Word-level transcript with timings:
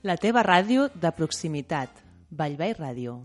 La 0.00 0.14
teva 0.16 0.40
ràdio 0.40 0.86
de 0.96 1.10
proximitat. 1.12 2.00
Vallvei 2.32 2.72
Ràdio. 2.78 3.18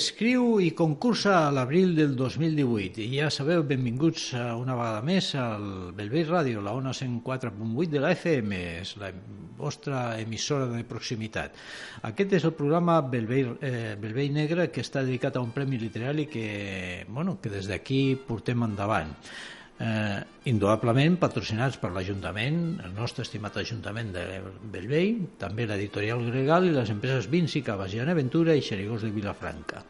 Escriu 0.00 0.56
i 0.64 0.70
concursa 0.72 1.34
a 1.44 1.50
l'abril 1.52 1.92
del 1.92 2.14
2018 2.16 3.02
i 3.04 3.18
ja 3.18 3.28
sabeu, 3.32 3.60
benvinguts 3.68 4.30
una 4.56 4.76
vegada 4.78 5.02
més 5.04 5.28
al 5.36 5.92
Belvei 5.96 6.24
Ràdio, 6.24 6.62
la 6.64 6.72
ona 6.78 6.94
104.8 6.96 7.90
de 7.92 8.00
la 8.00 8.14
FM, 8.16 8.60
és 8.80 8.94
la 9.00 9.12
vostra 9.60 10.16
emissora 10.22 10.70
de 10.72 10.80
proximitat. 10.88 11.60
Aquest 12.08 12.32
és 12.38 12.48
el 12.48 12.56
programa 12.56 12.96
Belvei, 13.12 13.44
eh, 13.60 13.94
Belvei 14.00 14.32
Negre 14.32 14.70
que 14.72 14.80
està 14.80 15.04
dedicat 15.04 15.36
a 15.36 15.44
un 15.44 15.52
premi 15.52 15.78
literari 15.78 16.26
que, 16.32 17.04
bueno, 17.08 17.36
que 17.42 17.52
des 17.52 17.68
d'aquí 17.68 18.16
portem 18.26 18.64
endavant 18.64 19.12
eh, 19.80 20.20
indudablement 20.50 21.16
patrocinats 21.20 21.78
per 21.80 21.90
l'Ajuntament, 21.94 22.60
el 22.84 22.92
nostre 22.96 23.24
estimat 23.26 23.56
Ajuntament 23.60 24.12
de 24.14 24.24
Bellvei, 24.72 25.14
també 25.40 25.66
l'editorial 25.68 26.22
Gregal 26.28 26.68
i 26.68 26.74
les 26.74 26.92
empreses 26.92 27.30
Vinci, 27.32 27.64
Cabasiana 27.66 28.12
Aventura 28.16 28.56
i 28.56 28.64
Xerigós 28.64 29.06
de 29.06 29.14
Vilafranca. 29.14 29.84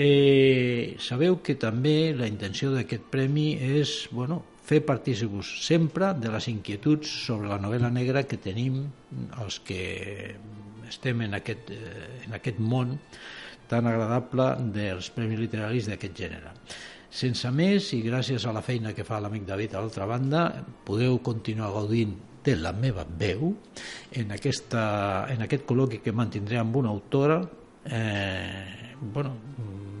Eh, 0.00 0.96
sabeu 1.02 1.40
que 1.44 1.58
també 1.60 2.14
la 2.16 2.30
intenció 2.30 2.70
d'aquest 2.72 3.10
premi 3.12 3.52
és 3.80 4.06
bueno, 4.14 4.38
fer 4.64 4.80
partícips 4.86 5.50
sempre 5.66 6.14
de 6.14 6.30
les 6.30 6.46
inquietuds 6.48 7.10
sobre 7.26 7.50
la 7.50 7.58
novel·la 7.60 7.90
negra 7.92 8.22
que 8.30 8.38
tenim 8.40 8.84
els 9.42 9.58
que 9.66 9.82
estem 10.88 11.26
en 11.26 11.34
aquest, 11.34 11.74
eh, 11.74 12.22
en 12.26 12.38
aquest 12.38 12.62
món 12.62 12.96
tan 13.70 13.86
agradable 13.86 14.46
dels 14.74 15.10
premis 15.14 15.38
literaris 15.42 15.90
d'aquest 15.90 16.16
gènere. 16.16 16.54
Sense 17.10 17.50
més, 17.50 17.90
i 17.96 18.02
gràcies 18.04 18.44
a 18.46 18.54
la 18.54 18.62
feina 18.62 18.94
que 18.94 19.04
fa 19.06 19.18
l'amic 19.22 19.46
David 19.48 19.74
a 19.74 19.82
l'altra 19.82 20.06
banda, 20.06 20.44
podeu 20.86 21.18
continuar 21.26 21.72
gaudint 21.74 22.14
de 22.44 22.54
la 22.56 22.72
meva 22.72 23.04
veu 23.04 23.50
en, 24.16 24.30
aquesta, 24.32 24.84
en 25.28 25.42
aquest 25.44 25.66
col·loqui 25.68 26.00
que 26.04 26.14
mantindré 26.16 26.60
amb 26.60 26.78
una 26.80 26.88
autora 26.94 27.42
eh, 27.84 28.94
bueno, 29.00 29.34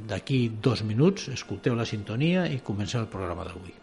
d'aquí 0.08 0.40
dos 0.62 0.84
minuts 0.86 1.28
escolteu 1.34 1.76
la 1.76 1.88
sintonia 1.88 2.46
i 2.48 2.62
comencem 2.64 3.04
el 3.04 3.12
programa 3.12 3.46
d'avui. 3.48 3.79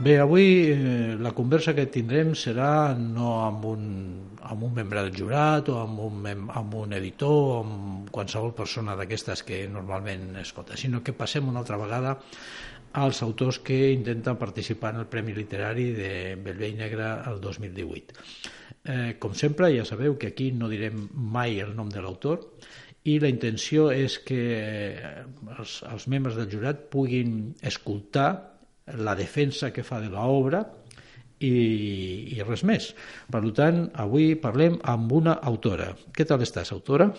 Bé, 0.00 0.14
avui 0.16 0.70
eh, 0.72 1.14
la 1.20 1.34
conversa 1.36 1.74
que 1.76 1.82
tindrem 1.92 2.30
serà 2.32 2.94
no 2.96 3.34
amb 3.44 3.66
un, 3.68 3.82
amb 4.48 4.62
un 4.64 4.72
membre 4.78 5.02
del 5.04 5.12
jurat 5.18 5.66
o 5.68 5.74
amb 5.76 5.98
un, 6.06 6.22
amb 6.56 6.76
un 6.80 6.94
editor 6.96 7.34
o 7.34 7.58
amb 7.58 8.08
qualsevol 8.08 8.54
persona 8.56 8.94
d'aquestes 8.96 9.42
que 9.44 9.58
normalment 9.68 10.38
escolta, 10.40 10.78
sinó 10.80 11.02
que 11.04 11.12
passem 11.12 11.50
una 11.52 11.60
altra 11.60 11.76
vegada 11.76 12.14
als 12.96 13.20
autors 13.26 13.58
que 13.60 13.90
intenten 13.92 14.40
participar 14.40 14.94
en 14.94 15.02
el 15.02 15.10
Premi 15.12 15.34
Literari 15.36 15.90
de 15.92 16.12
Bellvei 16.46 16.72
Negre 16.80 17.10
el 17.28 17.44
2018. 17.44 18.24
Eh, 18.80 19.18
com 19.20 19.36
sempre, 19.36 19.68
ja 19.76 19.84
sabeu 19.84 20.16
que 20.16 20.32
aquí 20.32 20.48
no 20.48 20.72
direm 20.72 21.10
mai 21.12 21.60
el 21.60 21.76
nom 21.76 21.92
de 21.92 22.00
l'autor 22.00 22.48
i 23.04 23.18
la 23.20 23.28
intenció 23.28 23.90
és 23.92 24.16
que 24.24 24.40
els, 25.58 25.82
els 25.84 26.08
membres 26.08 26.40
del 26.40 26.48
jurat 26.48 26.88
puguin 26.88 27.52
escoltar 27.60 28.49
la 28.98 29.14
defensa 29.18 29.72
que 29.72 29.84
fa 29.86 30.00
de 30.02 30.10
l'obra 30.12 30.64
i, 31.40 31.50
i 32.36 32.40
res 32.46 32.64
més. 32.68 32.92
Per 33.32 33.42
tant, 33.56 33.84
avui 34.04 34.34
parlem 34.40 34.78
amb 34.92 35.12
una 35.20 35.38
autora. 35.52 35.92
Què 36.16 36.26
tal 36.28 36.44
estàs, 36.46 36.72
autora? 36.76 37.10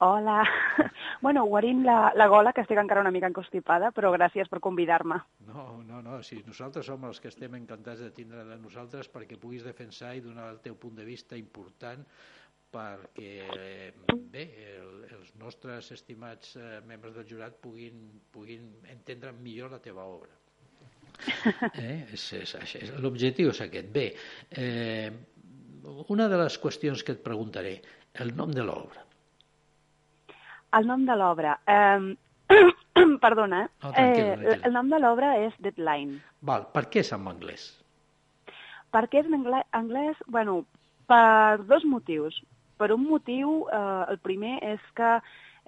Hola. 0.00 0.42
Bueno, 1.20 1.42
guarint 1.44 1.82
la, 1.84 2.14
la 2.16 2.24
gola, 2.32 2.54
que 2.56 2.62
estic 2.64 2.78
encara 2.80 3.02
una 3.04 3.10
mica 3.12 3.28
encostipada, 3.28 3.90
però 3.92 4.08
gràcies 4.14 4.48
per 4.48 4.56
convidar-me. 4.64 5.18
No, 5.44 5.66
no, 5.84 5.98
no, 6.00 6.22
sí, 6.24 6.38
nosaltres 6.46 6.88
som 6.88 7.04
els 7.04 7.20
que 7.20 7.28
estem 7.28 7.58
encantats 7.58 8.00
de 8.00 8.08
tindre 8.16 8.46
de 8.48 8.56
nosaltres 8.56 9.10
perquè 9.12 9.36
puguis 9.36 9.66
defensar 9.68 10.14
i 10.16 10.22
donar 10.24 10.48
el 10.48 10.62
teu 10.64 10.78
punt 10.80 10.96
de 10.96 11.04
vista 11.04 11.36
important 11.36 12.06
perquè, 12.72 13.34
bé, 14.32 14.46
el, 14.78 15.04
els 15.18 15.34
nostres 15.36 15.92
estimats 15.92 16.56
eh, 16.56 16.80
membres 16.88 17.18
del 17.18 17.28
jurat 17.28 17.60
puguin, 17.60 18.00
puguin 18.32 18.70
entendre 18.88 19.36
millor 19.36 19.76
la 19.76 19.84
teva 19.84 20.08
obra. 20.08 20.39
Eh? 21.74 21.98
És, 22.14 22.24
és, 22.38 22.54
és, 22.62 22.92
L'objectiu 23.02 23.50
és 23.52 23.60
aquest. 23.64 23.90
Bé, 23.94 24.06
eh, 24.50 25.10
una 26.08 26.28
de 26.28 26.38
les 26.40 26.58
qüestions 26.62 27.02
que 27.04 27.16
et 27.16 27.22
preguntaré, 27.24 27.76
el 28.22 28.34
nom 28.36 28.52
de 28.54 28.64
l'obra. 28.66 29.04
El 30.78 30.86
nom 30.90 31.06
de 31.08 31.16
l'obra. 31.18 31.58
Eh, 32.50 33.04
perdona, 33.22 33.60
No, 33.84 33.90
eh, 33.90 33.94
tranquil·la, 33.94 34.30
tranquil·la. 34.34 34.66
el 34.66 34.72
nom 34.74 34.88
de 34.90 34.98
l'obra 34.98 35.28
és 35.38 35.54
Deadline. 35.62 36.16
Val, 36.42 36.64
per 36.74 36.82
què 36.90 37.04
és 37.04 37.12
en 37.14 37.28
anglès? 37.30 37.68
Per 38.90 39.04
què 39.06 39.20
és 39.22 39.28
en 39.30 39.36
anglès? 39.78 40.18
Bueno, 40.26 40.64
per 41.06 41.62
dos 41.70 41.86
motius. 41.86 42.34
Per 42.82 42.90
un 42.90 43.04
motiu, 43.06 43.68
eh, 43.70 44.04
el 44.10 44.18
primer 44.18 44.56
és 44.72 44.82
que 44.98 45.12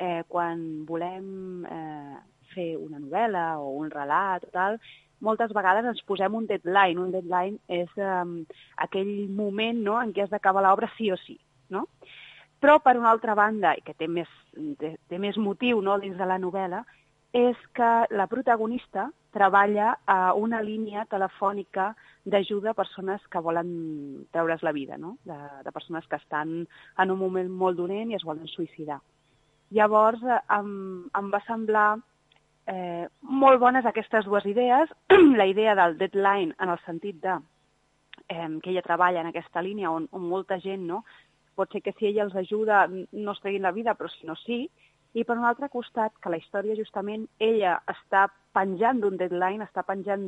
eh, 0.03 0.25
quan 0.29 0.85
volem 0.89 1.65
eh, 1.71 2.19
fer 2.55 2.73
una 2.81 2.99
novel·la 2.99 3.47
o 3.63 3.71
un 3.79 3.91
relat 3.95 4.45
o 4.49 4.51
tal, 4.51 4.81
moltes 5.23 5.55
vegades 5.55 5.87
ens 5.89 6.03
posem 6.09 6.35
un 6.35 6.49
deadline. 6.51 7.01
Un 7.01 7.15
deadline 7.15 7.59
és 7.71 7.91
um, 7.97 8.41
aquell 8.85 9.13
moment 9.31 9.81
no, 9.87 9.99
en 10.01 10.13
què 10.13 10.25
has 10.25 10.35
d'acabar 10.35 10.65
l'obra 10.67 10.91
sí 10.97 11.13
o 11.15 11.19
sí. 11.23 11.39
No? 11.73 11.87
Però, 12.63 12.79
per 12.83 12.99
una 12.99 13.11
altra 13.11 13.35
banda, 13.35 13.73
i 13.75 13.83
que 13.83 13.95
té 13.99 14.07
més, 14.07 14.31
té, 14.79 14.97
té 15.11 15.19
més 15.19 15.39
motiu 15.41 15.81
no, 15.83 15.97
dins 16.03 16.19
de 16.19 16.29
la 16.29 16.39
novel·la, 16.39 16.85
és 17.33 17.59
que 17.75 17.91
la 18.13 18.29
protagonista 18.29 19.09
treballa 19.33 19.95
a 20.07 20.35
una 20.37 20.61
línia 20.63 21.07
telefònica 21.11 21.95
d'ajuda 22.29 22.71
a 22.71 22.79
persones 22.79 23.25
que 23.33 23.41
volen 23.41 23.73
treure's 24.31 24.63
la 24.63 24.75
vida, 24.77 24.99
no? 25.01 25.17
de, 25.25 25.39
de 25.65 25.73
persones 25.73 26.07
que 26.07 26.21
estan 26.21 26.61
en 26.63 27.11
un 27.11 27.19
moment 27.19 27.49
molt 27.49 27.81
dolent 27.81 28.13
i 28.13 28.19
es 28.21 28.27
volen 28.29 28.47
suïcidar. 28.53 29.01
Llavors, 29.73 30.21
eh, 30.23 30.39
em, 30.59 30.73
em 31.17 31.31
va 31.33 31.41
semblar 31.49 31.89
eh, 32.67 33.09
molt 33.23 33.61
bones 33.61 33.87
aquestes 33.87 34.25
dues 34.25 34.47
idees. 34.47 34.91
la 35.41 35.47
idea 35.47 35.75
del 35.75 35.99
deadline 35.99 36.55
en 36.59 36.69
el 36.69 36.79
sentit 36.87 37.21
de 37.23 37.39
eh, 38.29 38.49
que 38.63 38.71
ella 38.71 38.83
treballa 38.83 39.21
en 39.21 39.33
aquesta 39.33 39.63
línia 39.63 39.91
on, 39.91 40.09
on 40.13 40.29
molta 40.29 40.61
gent 40.61 40.87
no, 40.87 41.03
pot 41.55 41.73
ser 41.73 41.83
que 41.83 41.93
si 41.99 42.07
ella 42.09 42.25
els 42.25 42.37
ajuda 42.37 42.87
no 42.89 43.33
es 43.33 43.41
treguin 43.43 43.63
la 43.63 43.73
vida, 43.73 43.95
però 43.95 44.09
si 44.09 44.27
no 44.27 44.37
sí, 44.37 44.65
i 45.13 45.25
per 45.29 45.37
un 45.37 45.45
altre 45.45 45.69
costat 45.69 46.15
que 46.23 46.31
la 46.33 46.39
història 46.41 46.77
justament 46.79 47.27
ella 47.39 47.77
està 47.91 48.27
penjant 48.57 49.01
d'un 49.03 49.19
deadline, 49.21 49.65
està 49.65 49.85
penjant 49.85 50.25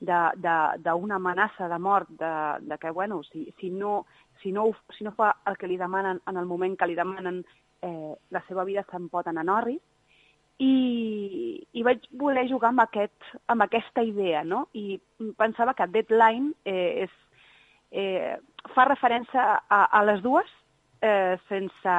d'una 0.00 1.16
amenaça 1.16 1.68
de 1.70 1.78
mort, 1.82 2.10
de, 2.20 2.34
de 2.62 2.78
que, 2.78 2.92
bueno, 2.94 3.22
si, 3.26 3.48
si, 3.58 3.70
no, 3.70 4.04
si, 4.42 4.52
no, 4.52 4.68
si 4.96 5.04
no 5.04 5.14
fa 5.18 5.32
el 5.50 5.58
que 5.58 5.66
li 5.66 5.78
demanen 5.80 6.22
en 6.30 6.38
el 6.38 6.46
moment 6.46 6.76
que 6.78 6.86
li 6.86 6.98
demanen, 6.98 7.42
eh, 7.82 8.14
la 8.30 8.44
seva 8.46 8.64
vida 8.68 8.86
se'n 8.90 9.08
pot 9.10 9.26
anar 9.26 9.42
a 9.42 9.50
Norris, 9.50 9.82
i, 10.60 11.66
i 11.72 11.82
vaig 11.86 12.04
voler 12.20 12.44
jugar 12.50 12.70
amb, 12.74 12.82
aquest, 12.84 13.32
amb 13.48 13.64
aquesta 13.64 14.04
idea, 14.04 14.42
no? 14.44 14.66
I 14.76 15.00
pensava 15.40 15.74
que 15.76 15.88
Deadline 15.88 16.52
eh, 16.68 17.06
és, 17.06 17.14
eh, 17.90 18.36
fa 18.74 18.84
referència 18.88 19.46
a, 19.56 19.80
a 19.88 20.02
les 20.04 20.20
dues 20.24 20.50
eh, 21.00 21.38
sense, 21.48 21.96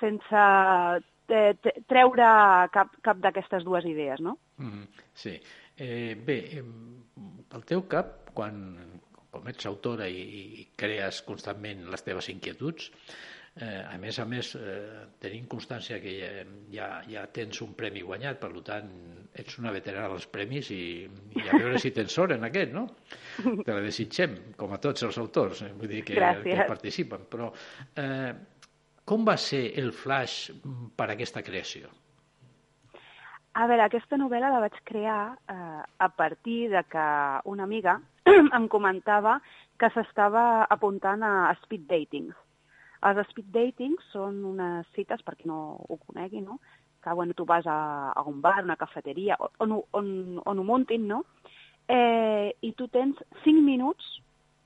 sense 0.00 0.44
eh, 1.28 1.72
treure 1.92 2.32
cap, 2.72 2.96
cap 3.04 3.20
d'aquestes 3.24 3.66
dues 3.68 3.84
idees, 3.84 4.20
no? 4.24 4.38
Mm 4.56 4.70
-hmm. 4.70 4.86
Sí. 5.14 5.38
Eh, 5.76 6.16
bé, 6.26 6.62
pel 7.50 7.64
teu 7.64 7.82
cap, 7.86 8.30
quan, 8.34 8.74
com 9.30 9.46
ets 9.48 9.66
autora 9.66 10.08
i, 10.08 10.22
i 10.60 10.68
crees 10.76 11.22
constantment 11.22 11.90
les 11.90 12.02
teves 12.02 12.28
inquietuds, 12.28 12.90
eh, 13.60 13.84
a 13.84 13.98
més 13.98 14.18
a 14.18 14.24
més, 14.28 14.54
eh, 14.56 15.04
tenint 15.22 15.46
constància 15.50 15.98
que 16.02 16.14
ja, 16.18 16.30
ja, 16.72 16.88
ja 17.10 17.24
tens 17.34 17.60
un 17.64 17.74
premi 17.78 18.02
guanyat, 18.06 18.40
per 18.42 18.50
tant, 18.66 18.90
ets 19.38 19.58
una 19.60 19.72
veterana 19.74 20.10
dels 20.12 20.26
premis 20.32 20.70
i, 20.74 20.82
i 21.36 21.46
a 21.46 21.58
veure 21.58 21.78
si 21.82 21.92
tens 21.94 22.14
sort 22.14 22.34
en 22.36 22.46
aquest, 22.48 22.74
no? 22.74 22.86
Te 23.38 23.74
la 23.74 23.82
desitgem, 23.84 24.36
com 24.58 24.74
a 24.74 24.80
tots 24.82 25.06
els 25.06 25.18
autors, 25.22 25.62
eh? 25.66 25.72
vull 25.78 25.92
dir 25.92 26.04
que, 26.06 26.18
que 26.44 26.68
participen, 26.68 27.28
però 27.30 27.52
eh, 27.98 28.32
com 29.08 29.24
va 29.24 29.38
ser 29.40 29.64
el 29.80 29.92
flash 29.96 30.50
per 30.96 31.08
a 31.08 31.14
aquesta 31.14 31.42
creació? 31.46 31.90
A 33.58 33.66
veure, 33.66 33.86
aquesta 33.88 34.18
novel·la 34.20 34.50
la 34.52 34.60
vaig 34.62 34.76
crear 34.86 35.22
eh, 35.50 35.80
a 35.82 36.08
partir 36.14 36.68
de 36.70 36.82
que 36.86 37.06
una 37.50 37.64
amiga 37.66 37.96
em 38.58 38.68
comentava 38.70 39.38
que 39.78 39.90
s'estava 39.94 40.66
apuntant 40.70 41.24
a 41.26 41.32
speed 41.62 41.88
datings. 41.90 42.36
Els 43.06 43.28
speed 43.30 43.52
datings 43.54 44.10
són 44.12 44.42
unes 44.44 44.88
cites, 44.96 45.22
per 45.22 45.36
qui 45.38 45.46
no 45.48 45.78
ho 45.88 45.98
conegui, 46.06 46.42
no? 46.42 46.58
que 47.02 47.12
bueno, 47.14 47.34
tu 47.34 47.44
vas 47.44 47.66
a, 47.66 48.10
a 48.10 48.22
un 48.22 48.40
bar, 48.42 48.64
una 48.64 48.76
cafeteria, 48.76 49.36
on, 49.58 49.82
on, 49.92 50.40
on 50.44 50.58
ho 50.58 50.64
muntin, 50.64 51.06
no? 51.06 51.24
Eh, 51.88 52.52
i 52.60 52.72
tu 52.76 52.88
tens 52.92 53.16
5 53.44 53.62
minuts 53.64 54.04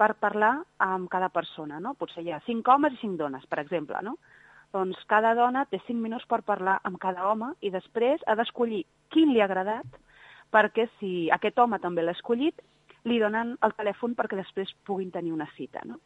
per 0.00 0.14
parlar 0.18 0.56
amb 0.82 1.10
cada 1.12 1.28
persona, 1.28 1.78
no? 1.80 1.94
Potser 1.94 2.24
hi 2.24 2.32
ha 2.32 2.40
5 2.46 2.72
homes 2.72 2.96
i 2.96 3.02
5 3.04 3.20
dones, 3.20 3.44
per 3.46 3.60
exemple, 3.62 4.00
no? 4.02 4.16
Doncs 4.72 4.98
cada 5.06 5.34
dona 5.36 5.66
té 5.68 5.82
5 5.86 6.00
minuts 6.00 6.26
per 6.26 6.40
parlar 6.48 6.78
amb 6.88 6.98
cada 6.98 7.28
home 7.28 7.52
i 7.60 7.70
després 7.70 8.24
ha 8.26 8.34
d'escollir 8.34 8.86
quin 9.12 9.30
li 9.30 9.42
ha 9.42 9.46
agradat 9.50 10.00
perquè 10.52 10.88
si 10.98 11.28
aquest 11.30 11.58
home 11.60 11.78
també 11.80 12.02
l'ha 12.02 12.16
escollit, 12.16 12.58
li 13.04 13.18
donen 13.20 13.54
el 13.62 13.76
telèfon 13.76 14.16
perquè 14.16 14.38
després 14.40 14.72
puguin 14.86 15.12
tenir 15.12 15.32
una 15.32 15.48
cita. 15.56 15.84
No? 15.84 16.00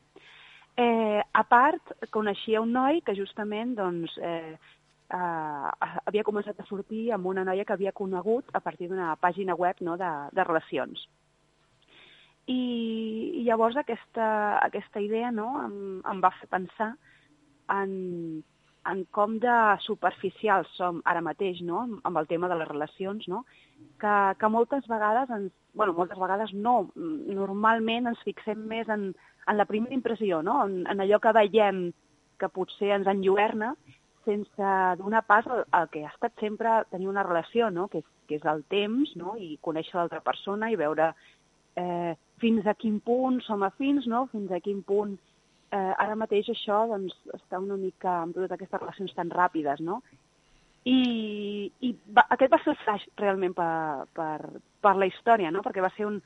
Eh, 0.76 1.22
a 1.32 1.42
part, 1.48 1.92
coneixia 2.12 2.60
un 2.60 2.74
noi 2.76 3.00
que 3.04 3.14
justament 3.16 3.72
doncs, 3.78 4.12
eh, 4.20 4.56
eh, 5.08 5.70
havia 6.04 6.24
començat 6.26 6.58
a 6.60 6.66
sortir 6.68 7.06
amb 7.16 7.30
una 7.32 7.44
noia 7.48 7.64
que 7.64 7.72
havia 7.72 7.94
conegut 7.96 8.50
a 8.52 8.60
partir 8.60 8.90
d'una 8.90 9.14
pàgina 9.16 9.56
web 9.56 9.80
no, 9.80 9.96
de, 9.96 10.10
de 10.36 10.44
relacions. 10.44 11.06
I, 12.46 12.60
i 13.40 13.46
llavors 13.48 13.78
aquesta, 13.80 14.26
aquesta 14.62 15.00
idea 15.00 15.32
no, 15.32 15.48
em, 15.64 15.78
em 16.12 16.20
va 16.22 16.34
fer 16.36 16.46
pensar 16.52 16.92
en 17.72 17.96
en 18.90 19.04
com 19.16 19.38
de 19.42 19.56
superficials 19.84 20.70
som 20.78 21.02
ara 21.04 21.22
mateix, 21.24 21.60
no?, 21.66 21.84
amb 22.04 22.20
el 22.20 22.28
tema 22.30 22.48
de 22.48 22.58
les 22.60 22.68
relacions, 22.68 23.28
no?, 23.32 23.44
que, 24.00 24.16
que 24.40 24.50
moltes 24.52 24.86
vegades, 24.88 25.30
ens, 25.30 25.52
bueno, 25.74 25.94
moltes 25.96 26.18
vegades 26.20 26.52
no, 26.54 26.78
normalment 26.96 28.12
ens 28.12 28.24
fixem 28.24 28.66
més 28.70 28.88
en, 28.92 29.10
en 29.46 29.56
la 29.58 29.68
primera 29.68 29.96
impressió, 29.96 30.42
no?, 30.42 30.62
en, 30.66 30.82
en 30.90 31.04
allò 31.04 31.20
que 31.22 31.36
veiem 31.36 31.86
que 32.40 32.52
potser 32.52 32.92
ens 32.96 33.08
enlluerna, 33.10 33.74
sense 34.26 34.74
donar 34.98 35.22
pas 35.26 35.46
al, 35.46 35.64
al 35.76 35.88
que 35.92 36.02
ha 36.04 36.10
estat 36.10 36.34
sempre 36.42 36.80
tenir 36.90 37.08
una 37.08 37.24
relació, 37.26 37.70
no?, 37.70 37.88
que 37.88 38.02
que 38.26 38.40
és 38.40 38.46
el 38.50 38.64
temps, 38.72 39.14
no?, 39.18 39.36
i 39.38 39.56
conèixer 39.62 39.96
l'altra 39.98 40.20
persona 40.24 40.70
i 40.70 40.78
veure 40.78 41.12
eh, 41.78 42.12
fins 42.42 42.66
a 42.66 42.74
quin 42.78 42.98
punt 43.04 43.40
som 43.46 43.64
afins, 43.66 44.06
no?, 44.10 44.26
fins 44.32 44.52
a 44.52 44.60
quin 44.64 44.82
punt 44.86 45.16
eh, 45.72 45.92
ara 45.98 46.16
mateix 46.18 46.48
això 46.52 46.84
doncs, 46.90 47.14
està 47.34 47.60
una 47.62 47.78
mica 47.80 48.22
amb 48.22 48.36
totes 48.36 48.54
aquestes 48.54 48.80
relacions 48.80 49.14
tan 49.16 49.30
ràpides, 49.32 49.82
no? 49.84 50.00
I, 50.86 51.66
i 51.82 51.92
va, 52.14 52.22
aquest 52.30 52.52
va 52.52 52.60
ser 52.62 52.72
el 52.72 52.82
flash 52.84 53.06
realment 53.18 53.54
per, 53.56 54.06
per, 54.14 54.60
per 54.82 54.94
la 54.94 55.08
història, 55.10 55.50
no? 55.50 55.64
Perquè 55.66 55.82
va 55.82 55.92
ser 55.96 56.06
un... 56.06 56.20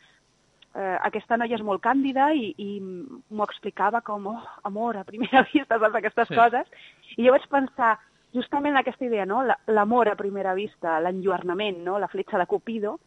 Eh, 0.71 0.97
aquesta 1.03 1.35
noia 1.41 1.57
és 1.57 1.65
molt 1.67 1.83
càndida 1.83 2.29
i, 2.37 2.53
i 2.63 2.77
m'ho 2.79 3.47
explicava 3.49 4.05
com, 4.07 4.29
oh, 4.31 4.43
amor, 4.69 5.01
a 5.01 5.07
primera 5.09 5.43
vista, 5.53 5.81
saps, 5.81 5.97
aquestes 5.99 6.29
sí. 6.29 6.37
coses. 6.37 6.69
I 7.17 7.25
jo 7.25 7.33
vaig 7.35 7.49
pensar, 7.51 7.95
justament 8.37 8.77
aquesta 8.79 9.09
idea, 9.09 9.25
no? 9.27 9.41
L'amor 9.73 10.13
a 10.13 10.19
primera 10.19 10.53
vista, 10.55 10.99
l'enlluernament, 11.01 11.81
no? 11.87 11.97
La 11.99 12.11
fletxa 12.13 12.39
de 12.39 12.47
Cupido, 12.51 12.99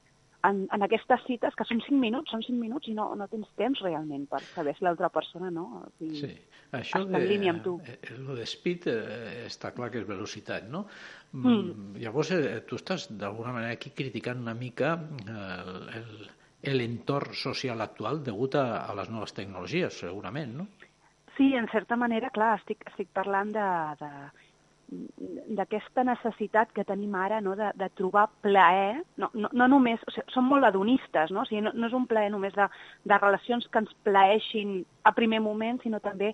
en, 0.48 0.64
en 0.76 0.86
aquestes 0.86 1.24
cites, 1.28 1.56
que 1.58 1.66
són 1.68 1.82
cinc 1.86 2.00
minuts, 2.02 2.34
són 2.34 2.44
cinc 2.46 2.60
minuts 2.60 2.90
i 2.92 2.96
no, 2.98 3.10
no 3.20 3.28
tens 3.32 3.50
temps 3.60 3.80
realment 3.86 4.26
per 4.32 4.42
saber 4.52 4.76
si 4.78 4.86
l'altra 4.86 5.10
persona 5.14 5.52
no, 5.54 5.68
si 6.00 6.12
sí. 6.20 6.32
Això 6.74 7.04
està 7.04 7.20
de, 7.20 7.20
en 7.22 7.28
línia 7.30 7.54
amb 7.54 7.64
tu. 7.66 7.76
Eh, 7.86 8.16
lo 8.26 8.36
de 8.38 8.46
speed 8.50 8.88
eh, 8.92 9.44
està 9.48 9.74
clar 9.76 9.92
que 9.94 10.02
és 10.02 10.08
velocitat, 10.10 10.70
no? 10.74 10.86
Mm. 11.32 11.50
mm. 11.50 11.92
Llavors, 12.04 12.34
eh, 12.36 12.62
tu 12.68 12.80
estàs 12.82 13.08
d'alguna 13.12 13.54
manera 13.56 13.78
aquí 13.78 13.94
criticant 13.96 14.42
una 14.42 14.56
mica 14.58 14.96
eh, 14.98 16.72
l'entorn 16.74 17.36
social 17.38 17.84
actual 17.84 18.24
degut 18.26 18.56
a, 18.56 18.66
a 18.88 18.96
les 18.98 19.12
noves 19.14 19.36
tecnologies, 19.38 20.00
segurament, 20.06 20.58
no? 20.62 20.68
Sí, 21.38 21.54
en 21.58 21.68
certa 21.72 21.98
manera, 21.98 22.30
clar, 22.34 22.56
estic, 22.60 22.84
estic 22.92 23.10
parlant 23.14 23.52
de, 23.56 23.70
de, 24.00 24.12
d'aquesta 25.58 26.04
necessitat 26.08 26.72
que 26.76 26.86
tenim 26.88 27.14
ara 27.16 27.40
no, 27.42 27.56
de, 27.60 27.70
de 27.80 27.90
trobar 27.98 28.28
plaer, 28.46 29.02
no, 29.18 29.30
no, 29.34 29.50
no 29.54 29.68
només, 29.72 30.02
o 30.08 30.14
sigui, 30.14 30.34
som 30.34 30.48
molt 30.50 30.68
adonistes, 30.68 31.32
no? 31.32 31.44
O 31.44 31.50
sigui, 31.50 31.62
no, 31.66 31.74
no 31.76 31.90
és 31.90 31.96
un 31.98 32.08
plaer 32.10 32.32
només 32.34 32.56
de, 32.58 32.68
de 33.10 33.20
relacions 33.22 33.68
que 33.70 33.84
ens 33.84 33.94
plaeixin 34.08 34.82
a 35.04 35.14
primer 35.16 35.42
moment, 35.44 35.82
sinó 35.84 36.02
també 36.04 36.34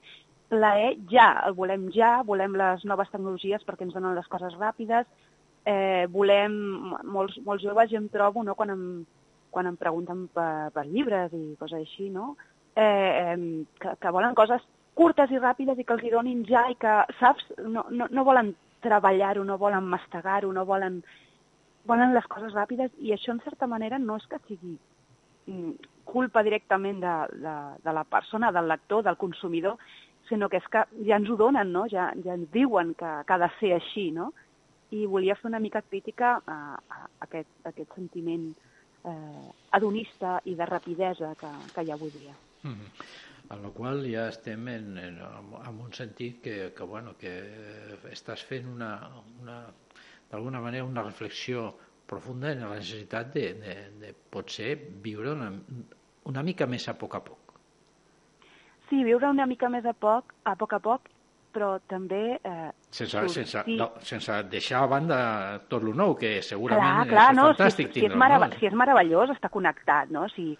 plaer 0.50 0.96
ja, 1.12 1.30
el 1.48 1.56
volem 1.58 1.90
ja, 1.94 2.20
volem 2.26 2.58
les 2.58 2.86
noves 2.90 3.12
tecnologies 3.14 3.66
perquè 3.68 3.86
ens 3.86 3.96
donen 3.96 4.18
les 4.18 4.28
coses 4.32 4.56
ràpides, 4.58 5.08
eh, 5.70 6.08
volem, 6.12 6.56
molts, 7.06 7.38
molts 7.46 7.64
joves 7.64 7.92
jo 7.92 8.02
em 8.02 8.10
trobo, 8.10 8.44
no?, 8.44 8.58
quan 8.58 8.74
em, 8.74 8.84
quan 9.54 9.70
em 9.70 9.78
pregunten 9.78 10.28
per, 10.34 10.70
per 10.74 10.86
llibres 10.90 11.34
i 11.38 11.56
coses 11.60 11.84
així, 11.84 12.10
no?, 12.14 12.34
eh, 12.76 13.36
que, 13.80 13.96
que 14.02 14.14
volen 14.16 14.36
coses 14.38 14.66
curtes 15.00 15.32
i 15.32 15.40
ràpides 15.40 15.80
i 15.80 15.86
que 15.88 15.96
els 15.96 16.04
hi 16.04 16.12
donin 16.12 16.44
ja 16.50 16.66
i 16.72 16.76
que, 16.80 16.96
saps, 17.22 17.48
no, 17.64 17.86
no, 17.96 18.10
no 18.12 18.26
volen 18.28 18.52
treballar-ho, 18.84 19.46
no 19.48 19.60
volen 19.62 19.88
mastegar-ho, 19.96 20.52
no 20.56 20.66
volen... 20.68 21.02
volen 21.90 22.12
les 22.14 22.26
coses 22.30 22.54
ràpides 22.54 22.92
i 23.02 23.14
això, 23.16 23.32
en 23.34 23.40
certa 23.42 23.66
manera, 23.68 23.98
no 23.98 24.18
és 24.20 24.26
que 24.30 24.38
sigui 24.48 24.76
mm, 25.48 25.72
culpa 26.06 26.44
directament 26.46 27.00
de, 27.02 27.14
de, 27.46 27.56
de 27.86 27.94
la 27.96 28.04
persona, 28.04 28.52
del 28.54 28.68
lector, 28.70 29.02
del 29.08 29.18
consumidor, 29.18 29.80
sinó 30.28 30.50
que 30.52 30.60
és 30.60 30.68
que 30.70 30.84
ja 31.08 31.18
ens 31.18 31.32
ho 31.32 31.38
donen, 31.40 31.72
no? 31.74 31.88
ja, 31.90 32.12
ja 32.26 32.36
ens 32.36 32.52
diuen 32.54 32.94
que, 33.00 33.14
que 33.26 33.34
ha 33.34 33.40
de 33.42 33.50
ser 33.58 33.72
així, 33.78 34.10
no? 34.14 34.30
I 34.94 35.06
volia 35.10 35.38
fer 35.40 35.50
una 35.50 35.62
mica 35.64 35.82
crítica 35.86 36.36
a, 36.46 36.60
a 36.78 37.00
aquest, 37.26 37.50
a 37.64 37.72
aquest 37.72 37.96
sentiment 37.96 38.52
eh, 39.06 39.50
adonista 39.80 40.38
i 40.50 40.56
de 40.60 40.70
rapidesa 40.70 41.34
que, 41.40 41.52
que 41.74 41.86
hi 41.86 41.92
ha 41.94 41.98
avui 41.98 42.14
dia. 42.20 42.36
Mm 42.68 42.76
-hmm 42.76 43.29
en 43.50 43.64
la 43.64 43.70
qual 43.74 44.04
ja 44.06 44.28
estem 44.30 44.68
en, 44.70 44.98
en, 44.98 45.20
en 45.20 45.82
un 45.82 45.94
sentit 45.94 46.42
que, 46.44 46.58
que, 46.76 46.84
bueno, 46.84 47.16
que 47.18 47.34
estàs 48.14 48.44
fent 48.46 48.70
una, 48.70 48.92
una 49.42 49.62
d'alguna 50.30 50.62
manera 50.62 50.86
una 50.86 51.04
reflexió 51.04 51.72
profunda 52.10 52.52
en 52.52 52.62
la 52.62 52.76
necessitat 52.76 53.34
de, 53.34 53.46
de, 53.62 53.76
de 54.02 54.14
potser 54.14 54.76
viure 55.02 55.34
una, 55.34 55.50
una 56.30 56.44
mica 56.46 56.68
més 56.70 56.86
a 56.90 56.98
poc 56.98 57.18
a 57.18 57.24
poc. 57.26 57.56
Sí, 58.90 59.04
viure 59.06 59.30
una 59.30 59.46
mica 59.50 59.70
més 59.70 59.86
a 59.86 59.94
poc, 59.94 60.34
a 60.46 60.56
poc 60.58 60.78
a 60.78 60.82
poc 60.86 61.10
però 61.54 61.72
també... 61.90 62.38
Eh, 62.46 62.70
sense, 62.94 63.22
sense, 63.34 63.64
no, 63.78 63.90
sense 64.06 64.36
deixar 64.52 64.84
a 64.84 64.90
banda 64.92 65.20
tot 65.70 65.84
lo 65.86 65.96
nou, 65.98 66.16
que 66.18 66.40
segurament 66.46 67.02
clar, 67.02 67.08
clar, 67.10 67.28
és 67.32 67.38
no, 67.40 67.46
fantàstic 67.52 67.90
si, 67.90 68.00
si, 68.00 68.06
és 68.06 68.14
no? 68.14 68.50
si 68.60 68.70
és 68.70 68.78
meravellós 68.78 69.34
estar 69.34 69.52
connectat, 69.54 70.12
no? 70.14 70.28
Si, 70.36 70.52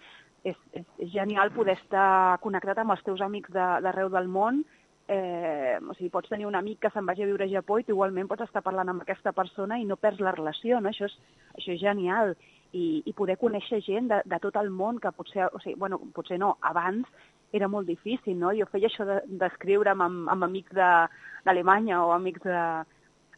és, 0.44 0.56
és, 0.72 0.84
és 0.98 1.10
genial 1.12 1.52
poder 1.54 1.76
estar 1.78 2.38
connectat 2.44 2.78
amb 2.80 2.94
els 2.94 3.02
teus 3.06 3.20
amics 3.24 3.52
d'arreu 3.52 4.08
de, 4.08 4.16
del 4.16 4.28
món, 4.28 4.62
eh, 5.10 5.76
o 5.82 5.96
sigui, 5.96 6.10
pots 6.14 6.30
tenir 6.30 6.46
un 6.46 6.54
amic 6.54 6.78
que 6.84 6.90
se'n 6.94 7.06
vagi 7.06 7.24
a 7.24 7.28
viure 7.28 7.48
a 7.48 7.50
Japó 7.50 7.80
i 7.80 7.84
tu 7.84 7.96
igualment 7.96 8.28
pots 8.30 8.46
estar 8.46 8.62
parlant 8.62 8.92
amb 8.92 9.02
aquesta 9.02 9.34
persona 9.36 9.80
i 9.80 9.84
no 9.88 9.98
perds 9.98 10.22
la 10.22 10.34
relació, 10.36 10.78
no? 10.80 10.92
Això 10.92 11.08
és, 11.10 11.16
això 11.58 11.74
és 11.74 11.82
genial. 11.82 12.36
I, 12.70 13.02
i 13.10 13.12
poder 13.18 13.34
conèixer 13.40 13.80
gent 13.82 14.06
de, 14.12 14.20
de 14.30 14.38
tot 14.38 14.54
el 14.60 14.70
món 14.70 15.00
que 15.02 15.10
potser, 15.10 15.48
o 15.50 15.58
sigui, 15.58 15.74
bueno, 15.74 15.98
potser 16.14 16.38
no, 16.38 16.54
abans 16.62 17.08
era 17.52 17.66
molt 17.66 17.88
difícil, 17.90 18.38
no? 18.38 18.54
Jo 18.54 18.68
feia 18.70 18.86
això 18.86 19.06
d'escriure'm 19.26 19.98
de, 19.98 20.06
amb, 20.06 20.30
amb 20.30 20.46
amics 20.46 20.76
d'Alemanya 20.78 22.04
o 22.04 22.12
amics 22.14 22.46
de, 22.46 22.60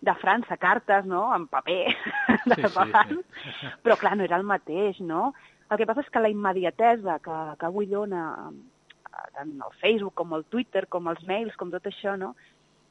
de 0.05 0.15
França, 0.21 0.59
cartes, 0.61 1.09
no?, 1.09 1.31
en 1.33 1.47
paper, 1.49 1.95
de 2.51 2.59
sí, 2.61 2.69
sí, 2.69 3.55
sí. 3.63 3.73
però 3.81 3.97
clar, 3.97 4.17
no 4.19 4.29
era 4.29 4.37
el 4.37 4.45
mateix, 4.45 5.01
no? 5.01 5.31
El 5.73 5.79
que 5.81 5.89
passa 5.89 6.03
és 6.05 6.11
que 6.13 6.21
la 6.21 6.29
immediatesa 6.29 7.17
que, 7.25 7.37
que 7.57 7.69
avui 7.69 7.87
dona 7.89 8.23
eh, 8.53 9.29
tant 9.37 9.53
el 9.57 9.77
Facebook 9.81 10.15
com 10.21 10.35
el 10.37 10.45
Twitter, 10.53 10.85
com 10.93 11.09
els 11.09 11.23
mails, 11.29 11.57
com 11.57 11.73
tot 11.73 11.87
això, 11.89 12.17
no? 12.21 12.35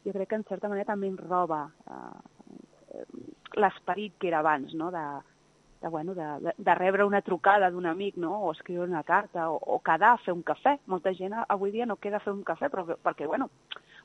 jo 0.06 0.14
crec 0.16 0.32
que 0.32 0.40
en 0.40 0.48
certa 0.50 0.70
manera 0.70 0.90
també 0.90 1.12
ens 1.12 1.22
roba 1.28 1.68
eh, 1.86 3.04
l'esperit 3.62 4.16
que 4.18 4.32
era 4.32 4.40
abans, 4.42 4.74
no? 4.74 4.90
de, 4.90 5.04
de, 5.84 5.92
bueno, 5.94 6.16
de, 6.18 6.54
de, 6.58 6.76
rebre 6.76 7.06
una 7.06 7.22
trucada 7.22 7.70
d'un 7.70 7.86
amic, 7.86 8.18
no? 8.18 8.34
o 8.48 8.52
escriure 8.56 8.90
una 8.90 9.04
carta, 9.04 9.50
o, 9.52 9.60
o 9.62 9.80
quedar 9.86 10.16
a 10.16 10.22
fer 10.26 10.34
un 10.34 10.42
cafè. 10.48 10.80
Molta 10.90 11.14
gent 11.18 11.38
avui 11.44 11.74
dia 11.76 11.86
no 11.86 12.00
queda 12.02 12.18
a 12.18 12.26
fer 12.26 12.34
un 12.34 12.44
cafè, 12.48 12.72
però 12.74 12.98
perquè, 12.98 13.30
bueno, 13.30 13.52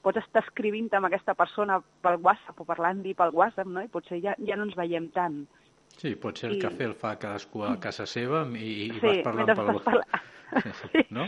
pots 0.05 0.21
estar 0.21 0.45
escrivint 0.45 0.93
amb 0.95 1.09
aquesta 1.09 1.35
persona 1.35 1.81
pel 2.05 2.21
WhatsApp 2.21 2.61
o 2.61 2.69
parlant-hi 2.69 3.17
pel 3.17 3.33
WhatsApp, 3.33 3.73
no? 3.73 3.85
i 3.85 3.93
potser 3.93 4.21
ja, 4.25 4.37
ja 4.45 4.61
no 4.61 4.69
ens 4.69 4.77
veiem 4.77 5.09
tant. 5.17 5.47
Sí, 5.97 6.15
potser 6.21 6.51
el 6.51 6.59
I... 6.59 6.63
cafè 6.67 6.87
el 6.91 6.97
fa 6.99 7.15
cadascú 7.21 7.65
a 7.65 7.77
casa 7.81 8.07
seva 8.09 8.45
i, 8.53 8.73
i 8.87 8.89
sí, 8.99 9.03
vas 9.05 9.23
parlant 9.25 9.53
pel... 9.53 9.79
Parla... 9.87 10.07
Sí. 10.47 11.03
No? 11.11 11.25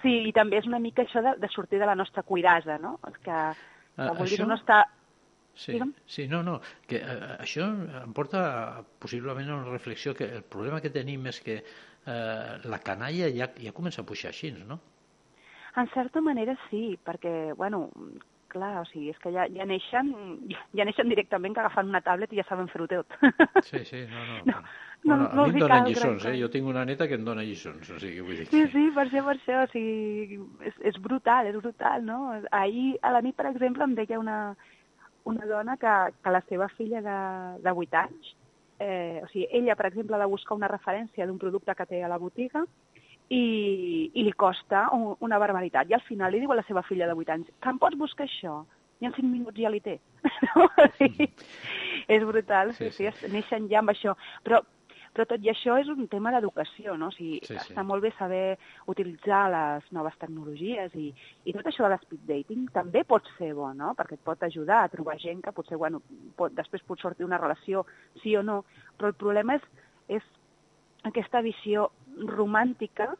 Sí, 0.00 0.14
i 0.26 0.32
també 0.34 0.58
és 0.58 0.66
una 0.66 0.80
mica 0.82 1.04
això 1.04 1.20
de, 1.22 1.36
de 1.38 1.48
sortir 1.52 1.78
de 1.78 1.86
la 1.86 1.94
nostra 1.94 2.24
cuirasa, 2.26 2.78
no? 2.82 2.96
Que, 3.22 3.36
que 3.94 4.08
vol 4.08 4.26
això... 4.26 4.48
no 4.48 4.56
està... 4.58 4.80
Sí, 5.60 5.76
sí, 6.08 6.24
no, 6.30 6.40
no, 6.46 6.56
que 6.88 7.00
uh, 7.02 7.34
això 7.42 7.66
em 8.00 8.12
porta 8.16 8.40
possiblement 9.02 9.50
a 9.50 9.58
una 9.58 9.72
reflexió 9.74 10.14
que 10.16 10.28
el 10.38 10.44
problema 10.46 10.78
que 10.80 10.92
tenim 10.94 11.26
és 11.28 11.40
que 11.44 11.58
uh, 11.60 12.54
la 12.70 12.78
canalla 12.86 13.28
ja, 13.34 13.50
ja 13.60 13.74
comença 13.76 14.00
a 14.00 14.08
pujar 14.08 14.30
així, 14.30 14.54
no? 14.56 14.78
En 15.76 15.90
certa 15.92 16.22
manera 16.24 16.56
sí, 16.68 16.96
perquè, 17.04 17.52
bueno, 17.58 17.90
clar, 18.52 18.74
o 18.82 18.84
sigui, 18.90 19.10
és 19.14 19.18
que 19.22 19.32
ja, 19.34 19.46
ja 19.54 19.66
neixen 19.68 20.12
ja 20.76 20.86
neixen 20.86 21.10
directament 21.12 21.56
que 21.56 21.62
agafant 21.62 21.90
una 21.90 22.02
tablet 22.04 22.32
i 22.34 22.40
ja 22.40 22.46
saben 22.48 22.70
fer-ho 22.72 22.88
tot. 22.90 23.18
Sí, 23.70 23.84
sí, 23.88 24.04
no, 24.10 24.24
no. 24.28 24.38
no. 24.52 24.62
No, 25.02 25.16
bueno, 25.16 25.30
no, 25.32 25.44
a 25.44 25.48
mi 25.48 25.56
em 25.56 25.62
donen 25.64 25.86
lliçons, 25.88 26.24
eh? 26.28 26.34
Jo 26.36 26.50
tinc 26.52 26.66
una 26.68 26.82
neta 26.84 27.06
que 27.08 27.16
em 27.16 27.22
dona 27.24 27.40
lliçons, 27.40 27.88
o 27.88 27.96
sigui, 28.02 28.20
vull 28.20 28.36
dir... 28.36 28.44
Sí, 28.50 28.66
sí, 28.68 28.82
per 28.92 29.06
això, 29.06 29.22
per 29.24 29.32
això, 29.38 29.62
o 29.64 29.70
sigui, 29.72 30.40
és, 30.68 30.76
és 30.90 30.98
brutal, 31.00 31.48
és 31.48 31.56
brutal, 31.56 32.04
no? 32.04 32.18
Ahir 32.58 32.98
a 33.00 33.14
la 33.14 33.22
nit, 33.24 33.32
per 33.38 33.46
exemple, 33.48 33.86
em 33.86 33.94
deia 33.96 34.18
una, 34.20 34.36
una 35.24 35.48
dona 35.48 35.78
que, 35.80 35.94
que 36.20 36.34
la 36.36 36.42
seva 36.50 36.68
filla 36.76 37.00
de, 37.06 37.16
de 37.64 37.74
8 37.86 38.00
anys, 38.02 38.34
eh, 38.76 39.22
o 39.24 39.30
sigui, 39.32 39.46
ella, 39.62 39.78
per 39.80 39.88
exemple, 39.88 40.18
ha 40.18 40.20
de 40.20 40.28
buscar 40.34 40.60
una 40.60 40.68
referència 40.68 41.24
d'un 41.24 41.40
producte 41.40 41.74
que 41.78 41.88
té 41.88 42.04
a 42.04 42.12
la 42.12 42.20
botiga 42.20 42.66
i, 43.30 44.10
i 44.12 44.24
li 44.26 44.32
costa 44.34 44.88
un, 44.96 45.14
una 45.22 45.38
barbaritat. 45.38 45.88
I 45.90 45.96
al 45.96 46.04
final 46.06 46.34
li 46.34 46.42
diu 46.42 46.50
a 46.52 46.58
la 46.58 46.66
seva 46.66 46.82
filla 46.86 47.06
de 47.06 47.14
8 47.14 47.36
anys, 47.36 47.54
que 47.62 47.72
em 47.72 47.78
pots 47.78 47.98
buscar 47.98 48.26
això? 48.26 48.60
I 49.00 49.08
en 49.08 49.14
5 49.16 49.30
minuts 49.30 49.62
ja 49.62 49.70
li 49.72 49.80
té. 49.80 49.96
no? 50.50 50.66
sí. 50.98 51.30
És 52.10 52.26
brutal, 52.26 52.74
sí, 52.74 52.90
sí, 52.90 53.06
sí. 53.06 53.30
neixen 53.32 53.70
ja 53.70 53.80
amb 53.80 53.94
això. 53.94 54.16
Però, 54.44 54.58
però 55.14 55.28
tot 55.30 55.46
i 55.46 55.52
això 55.52 55.76
és 55.78 55.88
un 55.92 56.08
tema 56.10 56.32
d'educació, 56.34 56.96
no? 56.98 57.12
O 57.12 57.14
sigui, 57.14 57.38
sí, 57.46 57.54
sí. 57.54 57.70
està 57.70 57.84
molt 57.86 58.02
bé 58.02 58.10
saber 58.18 58.58
utilitzar 58.90 59.44
les 59.54 59.86
noves 59.94 60.18
tecnologies 60.18 60.98
i, 60.98 61.12
i 61.46 61.54
tot 61.54 61.70
això 61.70 61.86
de 61.86 61.92
l'espeed 61.94 62.26
dating 62.26 62.66
també 62.74 63.04
pot 63.06 63.30
ser 63.38 63.52
bo, 63.54 63.70
no? 63.78 63.94
Perquè 63.98 64.18
et 64.18 64.26
pot 64.26 64.42
ajudar 64.42 64.82
a 64.82 64.90
trobar 64.90 65.16
gent 65.22 65.46
que 65.46 65.54
potser, 65.54 65.78
bueno, 65.78 66.02
pot, 66.38 66.54
després 66.58 66.82
pot 66.86 66.98
sortir 66.98 67.30
una 67.30 67.38
relació 67.38 67.86
sí 68.24 68.34
o 68.36 68.42
no, 68.42 68.64
però 68.98 69.14
el 69.14 69.18
problema 69.22 69.54
és, 69.60 69.70
és 70.18 70.30
aquesta 71.06 71.40
visió 71.46 71.88
romàntica 72.28 73.10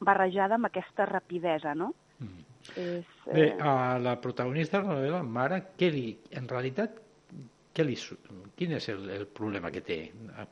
barrejada 0.00 0.58
amb 0.58 0.68
aquesta 0.68 1.06
rapidesa, 1.08 1.74
no? 1.74 1.92
Mm. 2.18 2.46
És, 2.76 3.12
eh... 3.26 3.34
Bé, 3.34 3.46
a 3.60 3.98
la 4.02 4.16
protagonista 4.20 4.80
de 4.80 4.88
la 4.88 4.98
novel·la, 4.98 5.22
Mara, 5.22 5.60
què 5.78 5.90
li, 5.92 6.08
en 6.38 6.48
realitat, 6.50 6.98
què 7.74 7.86
li, 7.86 7.94
quin 8.58 8.74
és 8.78 8.88
el, 8.92 9.08
el 9.14 9.28
problema 9.30 9.70
que 9.74 9.84
té 9.86 10.00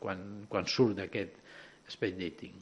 quan, 0.01 0.47
quan 0.49 0.69
surt 0.71 1.01
d'aquest 1.01 1.43
speed 1.91 2.19
dating? 2.21 2.57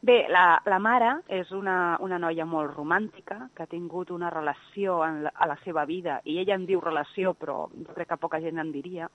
Bé, 0.00 0.22
la, 0.32 0.62
la 0.64 0.78
mare 0.80 1.10
és 1.28 1.50
una, 1.52 1.98
una 2.00 2.16
noia 2.16 2.46
molt 2.48 2.72
romàntica, 2.72 3.36
que 3.52 3.66
ha 3.66 3.68
tingut 3.68 4.08
una 4.14 4.30
relació 4.32 4.94
en 5.04 5.18
la, 5.26 5.32
a 5.36 5.48
la 5.50 5.58
seva 5.60 5.84
vida, 5.84 6.22
i 6.24 6.38
ella 6.40 6.56
en 6.56 6.64
diu 6.64 6.80
relació, 6.80 7.34
però 7.36 7.66
jo 7.74 7.96
crec 7.98 8.08
que 8.08 8.18
poca 8.22 8.40
gent 8.40 8.62
en 8.62 8.70
diria, 8.72 9.10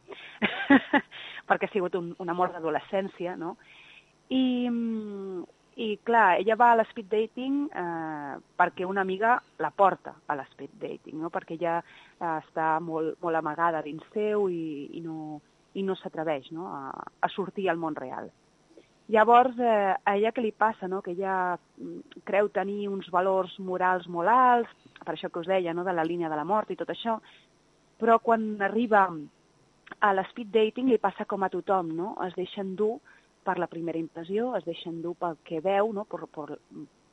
perquè 1.50 1.65
ha 1.65 1.74
sigut 1.74 1.97
un, 1.97 2.13
un 2.21 2.29
amor 2.29 2.53
d'adolescència, 2.53 3.33
no? 3.41 3.55
I, 4.34 4.44
i 5.75 5.89
clar, 6.08 6.39
ella 6.39 6.55
va 6.58 6.72
a 6.72 6.77
l'espeed 6.79 7.10
dating 7.12 7.65
eh, 7.70 8.38
perquè 8.58 8.88
una 8.88 9.03
amiga 9.05 9.36
la 9.62 9.70
porta 9.75 10.15
a 10.25 10.38
l'espeed 10.39 10.77
dating, 10.82 11.20
no? 11.22 11.29
perquè 11.29 11.58
ella 11.60 11.75
eh, 11.82 12.38
està 12.39 12.79
molt, 12.82 13.20
molt 13.22 13.38
amagada 13.38 13.84
dins 13.86 14.03
seu 14.13 14.48
i, 14.50 14.89
i 14.98 15.03
no, 15.03 15.41
i 15.75 15.84
no 15.84 15.98
s'atreveix 16.00 16.50
no? 16.55 16.72
a, 16.72 16.89
a 17.22 17.29
sortir 17.29 17.70
al 17.70 17.77
món 17.77 17.98
real. 18.00 18.32
Llavors, 19.13 19.60
eh, 19.62 19.94
a 19.94 20.15
ella 20.17 20.32
què 20.34 20.41
li 20.41 20.53
passa? 20.55 20.88
No? 20.89 21.03
Que 21.05 21.13
ella 21.13 21.58
mm, 21.77 22.24
creu 22.25 22.50
tenir 22.50 22.88
uns 22.89 23.12
valors 23.13 23.53
morals 23.60 24.08
molt 24.10 24.32
alts, 24.32 24.72
per 25.03 25.13
això 25.13 25.29
que 25.29 25.44
us 25.44 25.51
deia, 25.51 25.75
no? 25.77 25.86
de 25.86 25.94
la 25.94 26.08
línia 26.08 26.32
de 26.32 26.39
la 26.39 26.48
mort 26.48 26.72
i 26.74 26.79
tot 26.79 26.89
això, 26.89 27.20
però 28.01 28.17
quan 28.24 28.55
arriba 28.65 29.05
a 30.01 30.13
l'espeed 30.15 30.50
dating 30.50 30.89
li 30.89 30.98
passa 30.98 31.27
com 31.29 31.46
a 31.46 31.51
tothom, 31.53 31.91
no? 31.94 32.15
es 32.25 32.34
deixen 32.39 32.74
dur 32.79 32.96
per 33.45 33.57
la 33.61 33.69
primera 33.71 33.99
impressió, 34.01 34.49
es 34.57 34.65
deixen 34.65 35.01
dur 35.03 35.13
pel 35.19 35.37
que 35.45 35.61
veu, 35.63 35.91
no? 35.93 36.05
per, 36.09 36.25
per, 36.33 36.57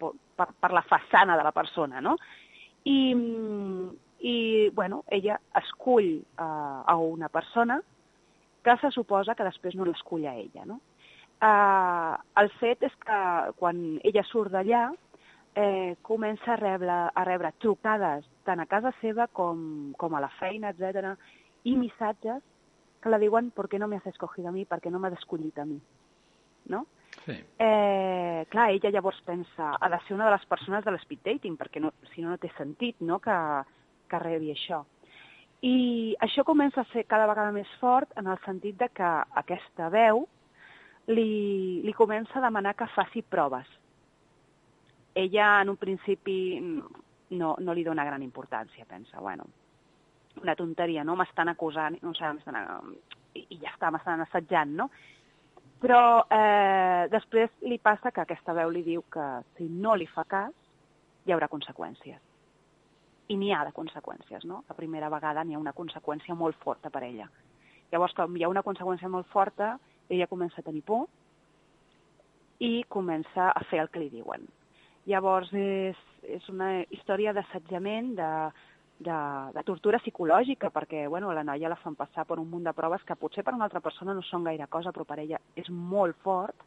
per, 0.01 0.49
per 0.49 0.73
la 0.73 0.85
façana 0.89 1.37
de 1.39 1.45
la 1.47 1.53
persona, 1.55 2.01
no? 2.01 2.17
I, 2.89 3.13
i 4.27 4.35
bueno, 4.75 5.03
ella 5.13 5.37
escull 5.61 6.17
uh, 6.19 6.83
a 6.89 6.97
una 6.97 7.29
persona 7.29 7.79
que 8.63 8.77
se 8.81 8.91
suposa 8.95 9.37
que 9.39 9.47
després 9.47 9.77
no 9.79 9.87
l'escull 9.87 10.27
a 10.27 10.35
ella, 10.39 10.67
no? 10.67 10.81
Uh, 11.43 12.17
el 12.39 12.51
fet 12.61 12.85
és 12.87 12.93
que 13.03 13.21
quan 13.59 13.83
ella 14.07 14.23
surt 14.29 14.55
d'allà 14.55 14.87
eh, 15.59 15.97
comença 16.07 16.53
a 16.55 16.57
rebre, 16.57 16.99
a 17.13 17.25
rebre 17.27 17.51
trucades 17.61 18.25
tant 18.47 18.63
a 18.63 18.69
casa 18.71 18.93
seva 19.01 19.27
com, 19.27 19.93
com 19.99 20.15
a 20.15 20.23
la 20.23 20.31
feina, 20.39 20.71
etc 20.71 21.17
i 21.65 21.77
missatges 21.77 22.43
que 23.03 23.11
la 23.11 23.19
diuen 23.19 23.51
«¿Por 23.51 23.69
qué 23.69 23.79
no 23.79 23.89
me 23.89 23.97
has 23.97 24.07
escogido 24.07 24.49
a 24.49 24.53
mi? 24.53 24.65
Per 24.65 24.79
què 24.81 24.91
no 24.91 25.01
m'has 25.03 25.19
escollit 25.19 25.59
a 25.59 25.67
mi?» 25.67 25.81
No? 26.67 26.87
Sí. 27.25 27.37
Eh, 27.59 28.47
clar, 28.51 28.71
ella 28.71 28.91
llavors 28.91 29.21
pensa, 29.27 29.77
ha 29.79 29.89
de 29.89 29.99
ser 30.07 30.17
una 30.17 30.27
de 30.27 30.35
les 30.37 30.47
persones 30.47 30.85
de 30.85 30.95
l'espeed 30.95 31.23
dating, 31.25 31.57
perquè 31.61 31.81
no, 31.81 31.93
si 32.15 32.23
no, 32.23 32.33
no 32.33 32.41
té 32.41 32.51
sentit 32.57 33.01
no? 33.01 33.21
que, 33.23 33.37
que 34.11 34.23
rebi 34.23 34.51
això. 34.55 34.83
I 35.63 36.17
això 36.25 36.43
comença 36.43 36.83
a 36.83 36.89
ser 36.91 37.05
cada 37.07 37.29
vegada 37.31 37.53
més 37.55 37.71
fort 37.79 38.11
en 38.19 38.27
el 38.27 38.41
sentit 38.43 38.81
de 38.81 38.89
que 38.91 39.11
aquesta 39.39 39.93
veu 39.95 40.25
li, 41.07 41.83
li 41.85 41.95
comença 41.95 42.39
a 42.39 42.45
demanar 42.49 42.75
que 42.75 42.91
faci 42.97 43.23
proves. 43.23 43.69
Ella, 45.15 45.61
en 45.63 45.71
un 45.71 45.79
principi, 45.79 46.37
no, 47.39 47.55
no 47.61 47.75
li 47.77 47.85
dona 47.85 48.07
gran 48.09 48.23
importància, 48.25 48.89
pensa, 48.89 49.21
bueno, 49.21 49.47
una 50.43 50.57
tonteria, 50.57 51.05
no? 51.05 51.15
M'estan 51.21 51.53
acusant, 51.53 51.99
no 52.03 52.15
sé, 52.17 52.31
i, 53.35 53.47
i 53.49 53.59
ja 53.61 53.71
està, 53.75 53.93
m'estan 53.93 54.25
assetjant, 54.25 54.73
no? 54.81 54.89
Però 55.83 56.23
eh, 56.31 57.09
després 57.11 57.51
li 57.67 57.81
passa 57.83 58.13
que 58.15 58.23
aquesta 58.23 58.55
veu 58.55 58.71
li 58.71 58.85
diu 58.87 59.03
que 59.11 59.25
si 59.57 59.67
no 59.67 59.97
li 59.99 60.07
fa 60.07 60.23
cas, 60.31 60.53
hi 61.27 61.35
haurà 61.35 61.49
conseqüències. 61.51 62.21
I 63.33 63.39
n'hi 63.39 63.51
ha 63.55 63.65
de 63.67 63.75
conseqüències, 63.75 64.45
no? 64.47 64.63
La 64.69 64.77
primera 64.79 65.11
vegada 65.11 65.43
n'hi 65.43 65.57
ha 65.57 65.63
una 65.63 65.75
conseqüència 65.75 66.37
molt 66.39 66.59
forta 66.63 66.91
per 66.91 67.03
ella. 67.07 67.27
Llavors, 67.91 68.15
quan 68.15 68.37
hi 68.39 68.45
ha 68.47 68.53
una 68.53 68.63
conseqüència 68.63 69.11
molt 69.11 69.27
forta, 69.35 69.75
ella 70.09 70.31
comença 70.31 70.61
a 70.61 70.67
tenir 70.67 70.85
por 70.87 71.09
i 72.63 72.85
comença 72.89 73.51
a 73.51 73.63
fer 73.71 73.83
el 73.83 73.91
que 73.91 74.05
li 74.05 74.11
diuen. 74.13 74.47
Llavors, 75.11 75.51
és, 75.53 75.99
és 76.23 76.47
una 76.53 76.77
història 76.95 77.35
d'assetjament, 77.35 78.15
de, 78.21 78.31
de, 79.05 79.19
de 79.55 79.65
tortura 79.67 80.01
psicològica, 80.03 80.71
perquè 80.75 81.07
bueno, 81.09 81.33
la 81.35 81.45
noia 81.47 81.71
la 81.73 81.79
fan 81.81 81.97
passar 81.99 82.25
per 82.29 82.39
un 82.41 82.49
munt 82.51 82.69
de 82.69 82.75
proves 82.77 83.05
que 83.09 83.17
potser 83.19 83.45
per 83.45 83.55
una 83.57 83.67
altra 83.69 83.83
persona 83.85 84.15
no 84.15 84.23
són 84.27 84.47
gaire 84.49 84.69
cosa, 84.71 84.93
però 84.93 85.07
per 85.09 85.21
ella 85.23 85.41
és 85.59 85.69
molt 85.71 86.19
fort. 86.25 86.67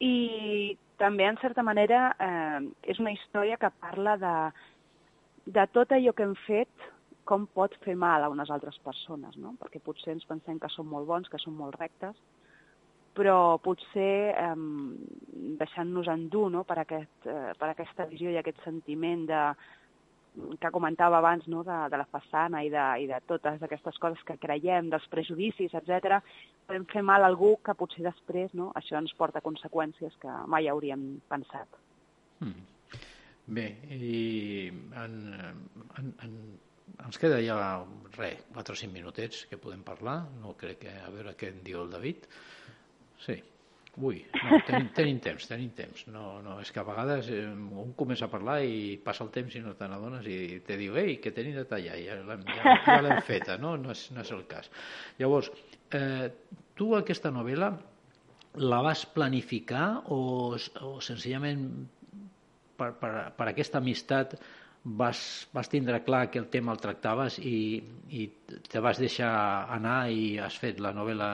I 0.00 0.76
també, 1.00 1.26
en 1.28 1.36
certa 1.40 1.64
manera, 1.66 2.14
eh, 2.20 2.60
és 2.92 3.00
una 3.00 3.12
història 3.12 3.58
que 3.60 3.72
parla 3.80 4.16
de, 4.20 4.34
de 5.46 5.66
tot 5.72 5.92
allò 5.92 6.14
que 6.16 6.24
hem 6.24 6.36
fet, 6.46 6.90
com 7.24 7.46
pot 7.46 7.74
fer 7.84 7.94
mal 7.94 8.24
a 8.24 8.30
unes 8.32 8.50
altres 8.50 8.78
persones, 8.84 9.36
no? 9.38 9.54
Perquè 9.60 9.80
potser 9.84 10.16
ens 10.16 10.26
pensem 10.26 10.58
que 10.58 10.70
som 10.72 10.88
molt 10.88 11.06
bons, 11.06 11.28
que 11.30 11.38
som 11.38 11.54
molt 11.54 11.76
rectes, 11.78 12.16
però 13.14 13.58
potser 13.62 14.32
eh, 14.32 14.56
deixant-nos 15.60 16.08
endur 16.08 16.48
no? 16.52 16.64
per, 16.64 16.78
aquest, 16.82 17.26
eh, 17.26 17.52
per 17.58 17.70
aquesta 17.72 18.06
visió 18.10 18.30
i 18.30 18.38
aquest 18.40 18.62
sentiment 18.64 19.26
de, 19.28 19.42
que 20.60 20.70
comentava 20.70 21.18
abans 21.18 21.46
no? 21.50 21.64
de, 21.66 21.76
de 21.90 22.00
la 22.00 22.06
façana 22.10 22.62
i 22.64 22.70
de, 22.72 22.86
i 23.02 23.08
de 23.10 23.18
totes 23.26 23.62
aquestes 23.62 23.98
coses 24.02 24.22
que 24.26 24.38
creiem, 24.40 24.90
dels 24.92 25.06
prejudicis, 25.12 25.74
etc, 25.74 26.20
podem 26.68 26.86
fer 26.92 27.02
mal 27.06 27.24
a 27.24 27.30
algú 27.30 27.56
que 27.64 27.74
potser 27.78 28.04
després 28.06 28.54
no? 28.54 28.70
això 28.78 28.98
ens 29.00 29.14
porta 29.18 29.42
conseqüències 29.44 30.16
que 30.22 30.36
mai 30.46 30.70
hauríem 30.70 31.20
pensat. 31.30 31.80
Mm. 32.40 32.66
Bé, 33.50 33.66
i 33.90 34.70
en, 34.70 35.14
en, 35.98 36.10
en, 36.22 36.34
ens 37.06 37.18
queda 37.18 37.40
ja, 37.42 37.56
res, 38.14 38.44
4 38.54 38.76
o 38.76 38.78
5 38.78 38.94
minutets 38.94 39.46
que 39.50 39.58
podem 39.58 39.82
parlar, 39.86 40.20
no 40.42 40.54
crec 40.58 40.84
que, 40.84 40.92
a 41.02 41.10
veure 41.10 41.34
què 41.38 41.50
en 41.50 41.64
diu 41.66 41.82
el 41.82 41.90
David. 41.90 42.28
Sí. 43.24 43.40
Ui, 43.98 44.20
no, 44.44 44.60
tenim, 44.68 44.86
tenim 44.94 45.18
temps, 45.18 45.46
tenim 45.50 45.70
temps. 45.74 46.04
No, 46.14 46.38
no, 46.44 46.60
és 46.62 46.70
que 46.70 46.78
a 46.80 46.86
vegades 46.86 47.26
eh, 47.34 47.42
un 47.50 47.90
comença 47.98 48.28
a 48.28 48.32
parlar 48.32 48.60
i 48.62 48.94
passa 49.02 49.24
el 49.26 49.32
temps 49.34 49.56
i 49.58 49.62
no 49.64 49.74
te 49.76 49.88
n'adones 49.90 50.28
i 50.30 50.60
te 50.66 50.78
diu, 50.78 50.94
ei, 51.00 51.16
que 51.22 51.32
tenim 51.34 51.56
de 51.58 51.66
tallar, 51.68 51.98
ja 51.98 52.20
l'hem 52.22 52.44
ja, 52.54 52.76
ja 52.86 53.18
feta, 53.30 53.58
no? 53.58 53.74
No 53.80 53.90
és, 53.96 54.06
no 54.14 54.22
és 54.22 54.30
el 54.36 54.44
cas. 54.50 54.70
Llavors, 55.18 55.50
eh, 55.98 56.30
tu 56.78 56.94
aquesta 56.96 57.34
novel·la 57.34 57.72
la 58.62 58.80
vas 58.86 59.04
planificar 59.14 59.86
o, 60.14 60.20
o 60.56 60.94
senzillament 61.04 61.66
per, 62.78 62.94
per, 62.98 63.12
per 63.36 63.50
aquesta 63.50 63.78
amistat 63.82 64.38
vas, 64.84 65.20
vas 65.52 65.68
tindre 65.68 66.00
clar 66.06 66.28
que 66.30 66.40
el 66.40 66.48
tema 66.50 66.72
el 66.72 66.80
tractaves 66.80 67.38
i, 67.38 67.82
i 68.10 68.26
te 68.70 68.80
vas 68.80 68.98
deixar 69.02 69.32
anar 69.76 70.08
i 70.10 70.38
has 70.40 70.56
fet 70.58 70.80
la 70.80 70.94
novel·la 70.96 71.30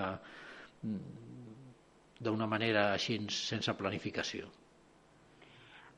d'una 2.21 2.47
manera 2.49 2.93
així 2.95 3.19
sense 3.33 3.73
planificació? 3.77 4.49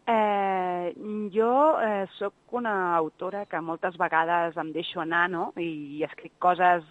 Eh, 0.08 0.94
jo 1.34 1.50
eh, 1.84 2.06
sóc 2.16 2.56
una 2.56 2.96
autora 2.96 3.44
que 3.46 3.60
moltes 3.60 3.98
vegades 4.00 4.56
em 4.56 4.72
deixo 4.72 5.02
anar 5.02 5.26
no? 5.28 5.50
I, 5.60 5.98
i 5.98 6.04
escric 6.06 6.32
coses 6.40 6.86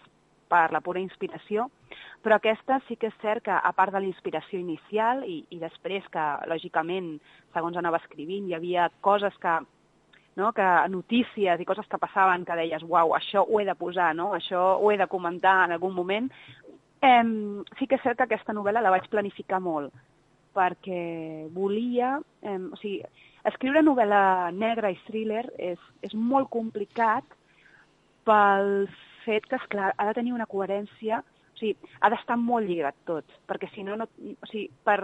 per 0.47 0.67
la 0.71 0.81
pura 0.85 1.01
inspiració, 1.01 1.67
però 2.23 2.37
aquesta 2.37 2.79
sí 2.87 2.95
que 2.99 3.09
és 3.11 3.17
cert 3.23 3.43
que, 3.47 3.55
a 3.55 3.71
part 3.75 3.93
de 3.93 4.01
la 4.03 4.09
inspiració 4.09 4.59
inicial 4.59 5.23
i, 5.27 5.41
i 5.49 5.59
després 5.59 6.05
que, 6.13 6.27
lògicament, 6.51 7.17
segons 7.55 7.79
anava 7.79 7.99
escrivint, 8.03 8.47
hi 8.47 8.55
havia 8.55 8.87
coses 9.03 9.35
que, 9.43 9.55
no, 10.39 10.51
que 10.55 10.69
notícies 10.93 11.59
i 11.59 11.67
coses 11.67 11.89
que 11.89 11.99
passaven 12.01 12.45
que 12.45 12.57
deies, 12.59 12.85
uau, 12.85 13.15
això 13.17 13.43
ho 13.43 13.59
he 13.59 13.65
de 13.67 13.75
posar, 13.75 14.13
no? 14.15 14.31
això 14.37 14.63
ho 14.77 14.91
he 14.91 14.97
de 15.01 15.09
comentar 15.11 15.63
en 15.65 15.75
algun 15.75 15.95
moment, 15.97 16.29
Eh, 17.01 17.23
sí 17.77 17.87
que 17.87 17.97
és 17.97 18.03
cert 18.03 18.17
que 18.17 18.25
aquesta 18.25 18.55
novel·la 18.57 18.81
la 18.81 18.93
vaig 18.93 19.07
planificar 19.11 19.59
molt, 19.61 19.93
perquè 20.57 21.47
volia... 21.53 22.17
Eh, 22.41 22.57
o 22.57 22.79
sigui, 22.81 23.01
escriure 23.47 23.83
novel·la 23.85 24.51
negra 24.51 24.91
i 24.91 24.97
thriller 25.07 25.45
és, 25.57 25.81
és 26.03 26.13
molt 26.17 26.49
complicat 26.51 27.37
pel 28.27 28.87
fet 29.23 29.45
que, 29.47 29.59
esclar, 29.59 29.93
ha 29.95 30.07
de 30.09 30.15
tenir 30.17 30.33
una 30.35 30.47
coherència, 30.49 31.21
o 31.21 31.59
sigui, 31.59 31.91
ha 32.01 32.11
d'estar 32.11 32.37
molt 32.41 32.67
lligat 32.67 32.97
tot, 33.07 33.37
perquè 33.47 33.69
si 33.73 33.85
no, 33.87 33.95
no 33.99 34.07
o 34.07 34.49
sigui, 34.49 34.67
per, 34.83 34.99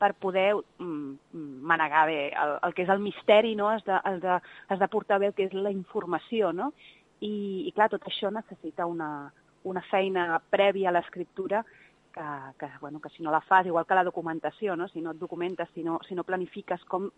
per 0.00 0.12
poder 0.20 0.52
mm, 0.54 1.40
manegar 1.70 2.06
bé 2.10 2.20
el, 2.30 2.56
el 2.66 2.76
que 2.76 2.84
és 2.86 2.92
el 2.92 3.02
misteri, 3.04 3.54
no? 3.58 3.70
has, 3.70 3.84
de, 3.86 3.96
has, 3.96 4.20
de, 4.22 4.40
has 4.68 4.82
de 4.82 4.90
portar 4.92 5.20
bé 5.22 5.30
el 5.30 5.36
que 5.38 5.48
és 5.48 5.56
la 5.56 5.72
informació, 5.74 6.52
no? 6.56 6.72
I, 7.20 7.68
i 7.68 7.72
clar, 7.76 7.90
tot 7.92 8.06
això 8.08 8.30
necessita 8.32 8.86
una, 8.88 9.30
una 9.64 9.82
feina 9.90 10.40
prèvia 10.50 10.88
a 10.90 10.94
l'escriptura 10.94 11.64
que, 12.12 12.26
que, 12.58 12.68
bueno, 12.80 13.00
que 13.00 13.10
si 13.10 13.22
no 13.22 13.30
la 13.30 13.40
fas, 13.40 13.66
igual 13.66 13.86
que 13.86 13.94
la 13.94 14.04
documentació, 14.04 14.76
no? 14.76 14.88
si 14.88 15.00
no 15.00 15.12
et 15.12 15.18
documentes, 15.18 15.68
si 15.74 15.84
no, 15.84 16.00
si 16.06 16.14
no 16.14 16.24
planifiques 16.24 16.82
com, 16.90 17.10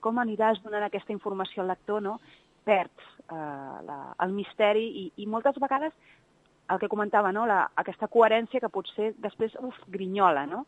com 0.00 0.18
aniràs 0.22 0.62
donant 0.62 0.86
aquesta 0.86 1.12
informació 1.12 1.62
al 1.62 1.72
lector, 1.72 2.02
no? 2.02 2.20
perds 2.66 3.10
eh, 3.30 3.76
la, 3.86 3.98
el 4.24 4.32
misteri 4.34 4.86
i, 5.02 5.04
i 5.22 5.26
moltes 5.30 5.58
vegades 5.62 5.94
el 6.70 6.80
que 6.82 6.90
comentava, 6.90 7.30
no? 7.32 7.46
la, 7.46 7.60
aquesta 7.78 8.08
coherència 8.10 8.60
que 8.62 8.72
potser 8.72 9.12
després 9.22 9.54
uf, 9.62 9.76
grinyola. 9.92 10.46
No? 10.50 10.64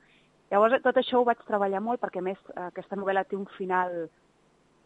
Llavors, 0.51 0.79
tot 0.85 0.99
això 1.01 1.21
ho 1.21 1.27
vaig 1.27 1.43
treballar 1.47 1.83
molt 1.83 2.01
perquè, 2.03 2.23
més, 2.23 2.39
aquesta 2.69 2.97
novel·la 2.97 3.27
té 3.27 3.37
un 3.37 3.49
final 3.57 4.07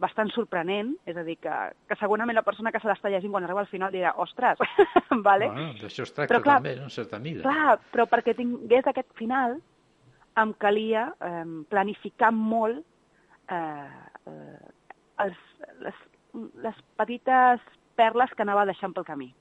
bastant 0.03 0.31
sorprenent, 0.35 0.93
és 1.09 1.17
a 1.19 1.25
dir, 1.27 1.39
que, 1.43 1.57
que 1.89 1.99
segurament 2.01 2.37
la 2.39 2.45
persona 2.47 2.73
que 2.75 2.81
se 2.83 2.91
l'està 2.91 3.11
llegint 3.13 3.33
quan 3.35 3.47
arriba 3.47 3.63
al 3.65 3.71
final 3.71 3.93
dirà, 3.95 4.15
ostres, 4.23 4.61
vale? 5.29 5.49
Bueno, 5.51 5.69
d'això 5.81 6.07
es 6.07 6.15
tracta 6.15 6.35
però, 6.35 6.43
clar, 6.45 6.59
també, 6.61 6.77
en 6.83 6.95
certa 6.95 7.21
mida. 7.23 7.45
Clar, 7.47 7.77
però 7.95 8.09
perquè 8.11 8.35
tingués 8.39 8.89
aquest 8.91 9.13
final 9.19 9.59
em 10.43 10.55
calia 10.61 11.11
eh, 11.21 11.45
planificar 11.71 12.33
molt 12.35 12.81
eh, 13.53 13.91
eh, 14.33 14.73
els, 15.27 15.45
les, 15.85 16.03
les 16.65 16.83
petites 17.01 17.65
perles 17.99 18.33
que 18.37 18.45
anava 18.47 18.67
deixant 18.69 18.95
pel 18.97 19.07
camí. 19.09 19.33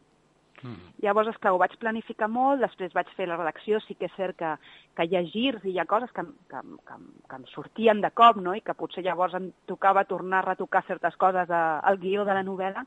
Mm. 0.62 0.94
Llavors, 1.04 1.32
esclar, 1.32 1.54
ho 1.56 1.60
vaig 1.62 1.74
planificar 1.82 2.28
molt, 2.30 2.62
després 2.62 2.94
vaig 2.94 3.10
fer 3.18 3.28
la 3.30 3.38
redacció, 3.40 3.80
sí 3.86 3.96
que 3.98 4.08
és 4.10 4.18
cert 4.18 4.38
que, 4.38 4.52
que 4.98 5.08
hi 5.08 5.18
ha 5.18 5.24
girs 5.26 5.66
i 5.66 5.74
hi 5.74 5.80
ha 5.82 5.88
coses 5.90 6.12
que, 6.16 6.26
que, 6.52 6.62
que, 6.88 6.98
que 7.30 7.40
em 7.40 7.48
sortien 7.54 8.04
de 8.04 8.12
cop, 8.14 8.38
no? 8.42 8.54
i 8.58 8.62
que 8.66 8.78
potser 8.78 9.04
llavors 9.06 9.38
em 9.40 9.52
tocava 9.70 10.06
tornar 10.10 10.42
a 10.42 10.50
retocar 10.52 10.84
certes 10.88 11.18
coses 11.22 11.50
a, 11.50 11.64
al 11.80 11.98
guió 12.02 12.26
de 12.28 12.38
la 12.38 12.46
novel·la, 12.46 12.86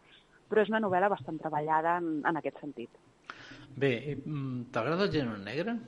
però 0.50 0.62
és 0.62 0.70
una 0.70 0.82
novel·la 0.84 1.10
bastant 1.12 1.40
treballada 1.42 1.98
en, 2.02 2.20
en 2.26 2.40
aquest 2.40 2.60
sentit. 2.62 2.90
Bé, 3.74 3.94
mm, 4.20 4.70
t'agrada 4.74 5.08
el 5.08 5.14
gènere 5.14 5.40
negre? 5.42 5.78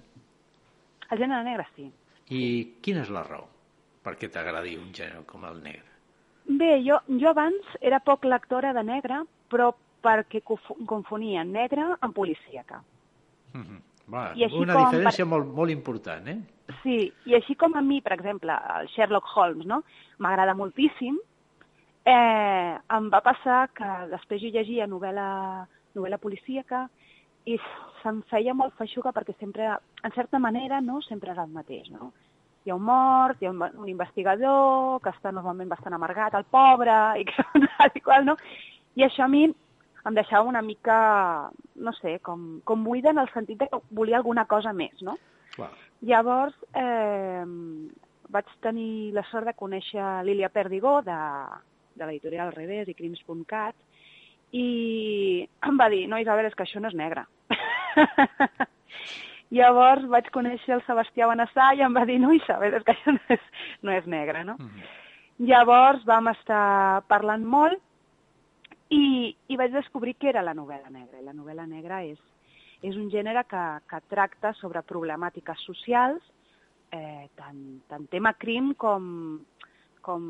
El 1.11 1.20
gènere 1.22 1.44
negre, 1.46 1.68
sí. 1.77 1.90
I 2.35 2.42
quina 2.83 3.05
és 3.07 3.12
la 3.14 3.22
raó 3.27 3.46
perquè 4.07 4.31
t'agradi 4.31 4.77
un 4.79 4.92
gènere 4.94 5.25
com 5.27 5.44
el 5.49 5.59
negre? 5.64 5.94
Bé, 6.46 6.77
jo, 6.87 7.01
jo 7.18 7.33
abans 7.33 7.72
era 7.83 7.99
poc 7.99 8.27
lectora 8.27 8.70
de 8.75 8.85
negre, 8.87 9.25
però 9.51 9.72
perquè 10.07 10.42
confonien 10.87 11.53
negre 11.53 11.90
amb 12.01 12.14
policíaca. 12.14 12.83
Mm 13.53 13.62
-hmm. 13.62 13.81
Va, 14.07 14.29
I 14.38 14.45
així 14.47 14.61
una 14.62 14.75
com, 14.77 14.85
diferència 14.87 15.25
per... 15.25 15.31
molt, 15.33 15.49
molt 15.55 15.73
important, 15.73 16.29
eh? 16.31 16.38
Sí, 16.83 16.99
i 17.27 17.35
així 17.35 17.57
com 17.59 17.75
a 17.75 17.83
mi, 17.83 18.01
per 18.03 18.12
exemple, 18.14 18.55
el 18.81 18.90
Sherlock 18.95 19.27
Holmes, 19.35 19.66
no? 19.66 19.83
M'agrada 20.23 20.55
moltíssim, 20.55 21.19
eh, 22.07 22.79
em 22.99 23.09
va 23.11 23.23
passar 23.25 23.66
que 23.75 23.88
després 24.12 24.42
jo 24.42 24.53
llegia 24.55 24.87
novel·la, 24.87 25.66
novel·la 25.99 26.21
policíaca 26.23 26.87
i 27.47 27.59
se'm 28.03 28.23
feia 28.31 28.55
molt 28.55 28.75
feixuga 28.79 29.12
perquè 29.14 29.35
sempre, 29.40 29.75
en 30.07 30.14
certa 30.14 30.38
manera, 30.38 30.81
no, 30.81 31.01
sempre 31.03 31.35
era 31.35 31.45
el 31.47 31.55
mateix, 31.55 31.90
no? 31.90 32.12
Hi 32.66 32.71
ha 32.71 32.79
un 32.79 32.87
mort, 32.87 33.42
hi 33.42 33.47
ha 33.47 33.53
un, 33.55 33.62
un 33.62 33.90
investigador 33.90 35.01
que 35.03 35.11
està 35.14 35.31
normalment 35.35 35.71
bastant 35.71 35.95
amargat, 35.95 36.35
el 36.35 36.47
pobre, 36.51 36.97
i 37.21 37.27
que 37.27 37.47
tal 37.79 37.95
i 37.95 38.03
qual, 38.03 38.27
no? 38.27 38.37
I 38.97 39.07
això 39.07 39.27
a 39.27 39.31
mi 39.31 39.49
em 40.07 40.14
deixava 40.14 40.49
una 40.49 40.62
mica, 40.62 41.51
no 41.75 41.92
sé, 41.99 42.19
com, 42.23 42.61
com 42.64 42.85
buida 42.85 43.11
en 43.11 43.19
el 43.19 43.31
sentit 43.33 43.64
que 43.64 43.81
volia 43.90 44.21
alguna 44.21 44.47
cosa 44.47 44.73
més, 44.73 44.95
no? 45.03 45.16
Clar. 45.57 45.71
Llavors, 46.07 46.55
eh, 46.77 47.42
vaig 48.31 48.53
tenir 48.62 49.12
la 49.16 49.25
sort 49.31 49.49
de 49.49 49.57
conèixer 49.57 50.05
Lília 50.27 50.51
Perdigó, 50.53 51.01
de, 51.07 51.16
de 51.97 52.07
l'editorial 52.07 52.53
Revés 52.55 52.88
i 52.88 52.95
Crims.cat, 52.95 53.75
i 54.55 54.66
em 55.66 55.81
va 55.81 55.88
dir, 55.90 56.05
no, 56.11 56.21
Isabel, 56.23 56.47
és 56.47 56.55
que 56.55 56.66
això 56.66 56.83
no 56.83 56.92
és 56.92 56.99
negre. 56.99 57.27
Llavors 59.57 60.07
vaig 60.11 60.31
conèixer 60.35 60.77
el 60.77 60.85
Sebastià 60.87 61.29
Benassà 61.31 61.73
i 61.79 61.83
em 61.87 61.95
va 61.95 62.05
dir, 62.07 62.19
no, 62.23 62.33
Isabel, 62.35 62.79
és 62.79 62.87
que 62.87 62.95
això 62.95 63.14
no 63.14 63.35
és, 63.35 63.51
no 63.83 63.95
és 63.95 64.07
negre, 64.11 64.45
no? 64.45 64.57
Mm 64.59 64.71
-hmm. 64.71 64.95
Llavors 65.47 66.05
vam 66.05 66.29
estar 66.29 67.03
parlant 67.09 67.45
molt 67.45 67.83
i, 68.90 69.35
i 69.49 69.59
vaig 69.59 69.75
descobrir 69.75 70.16
que 70.20 70.31
era 70.31 70.44
la 70.46 70.55
novel·la 70.55 70.90
negra. 70.92 71.20
I 71.20 71.27
la 71.27 71.35
novel·la 71.35 71.66
negra 71.66 72.03
és, 72.07 72.18
és 72.83 72.96
un 72.96 73.11
gènere 73.11 73.44
que, 73.51 73.64
que 73.90 74.03
tracta 74.11 74.55
sobre 74.61 74.85
problemàtiques 74.87 75.64
socials, 75.66 76.22
eh, 76.94 77.27
tant, 77.38 77.62
tant 77.90 78.07
tema 78.12 78.35
crim 78.38 78.75
com, 78.79 79.40
com, 80.07 80.27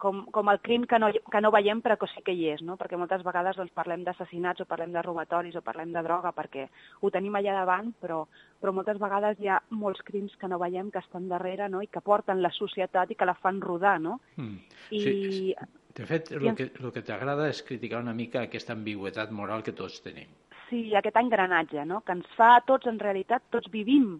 com, 0.00 0.24
com 0.32 0.50
el 0.52 0.60
crim 0.64 0.86
que 0.88 0.98
no, 0.98 1.10
que 1.12 1.40
no 1.44 1.52
veiem 1.54 1.82
però 1.84 1.98
que 2.00 2.08
sí 2.12 2.22
que 2.24 2.32
hi 2.32 2.48
és, 2.54 2.62
no? 2.64 2.78
perquè 2.80 2.98
moltes 3.00 3.22
vegades 3.26 3.58
doncs, 3.60 3.72
parlem 3.76 4.04
d'assassinats 4.06 4.64
o 4.64 4.68
parlem 4.70 4.92
de 4.94 5.02
robatoris 5.04 5.56
o 5.60 5.64
parlem 5.64 5.92
de 5.94 6.02
droga 6.06 6.32
perquè 6.36 6.66
ho 7.00 7.12
tenim 7.12 7.36
allà 7.36 7.58
davant, 7.60 7.92
però, 8.00 8.22
però 8.60 8.74
moltes 8.76 9.00
vegades 9.02 9.40
hi 9.40 9.52
ha 9.52 9.60
molts 9.76 10.02
crims 10.08 10.34
que 10.40 10.48
no 10.50 10.60
veiem 10.62 10.90
que 10.92 11.04
estan 11.04 11.28
darrere 11.28 11.68
no? 11.68 11.84
i 11.84 11.88
que 11.92 12.04
porten 12.04 12.42
la 12.42 12.52
societat 12.56 13.12
i 13.12 13.18
que 13.18 13.28
la 13.28 13.36
fan 13.40 13.60
rodar. 13.64 13.98
No? 14.00 14.18
Mm. 14.36 14.56
I, 14.90 15.00
sí, 15.04 15.54
de 15.94 16.06
fet, 16.06 16.30
el 16.34 16.54
que, 16.58 16.70
el 16.80 16.92
que 16.92 17.02
t'agrada 17.06 17.46
és 17.52 17.62
criticar 17.62 18.00
una 18.02 18.14
mica 18.16 18.42
aquesta 18.42 18.74
ambigüetat 18.74 19.30
moral 19.30 19.62
que 19.62 19.74
tots 19.78 20.00
tenim. 20.02 20.30
Sí, 20.68 20.88
aquest 20.98 21.16
engranatge, 21.20 21.84
no? 21.86 22.00
que 22.02 22.16
ens 22.16 22.30
fa 22.38 22.56
a 22.56 22.62
tots, 22.66 22.88
en 22.90 22.98
realitat, 22.98 23.44
tots 23.54 23.70
vivim 23.70 24.16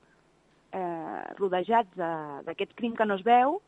eh, 0.71 1.23
rodejats 1.41 1.97
d'aquest 2.47 2.77
crim 2.79 2.95
que 2.95 3.07
no 3.09 3.19
es 3.19 3.25
veu, 3.27 3.59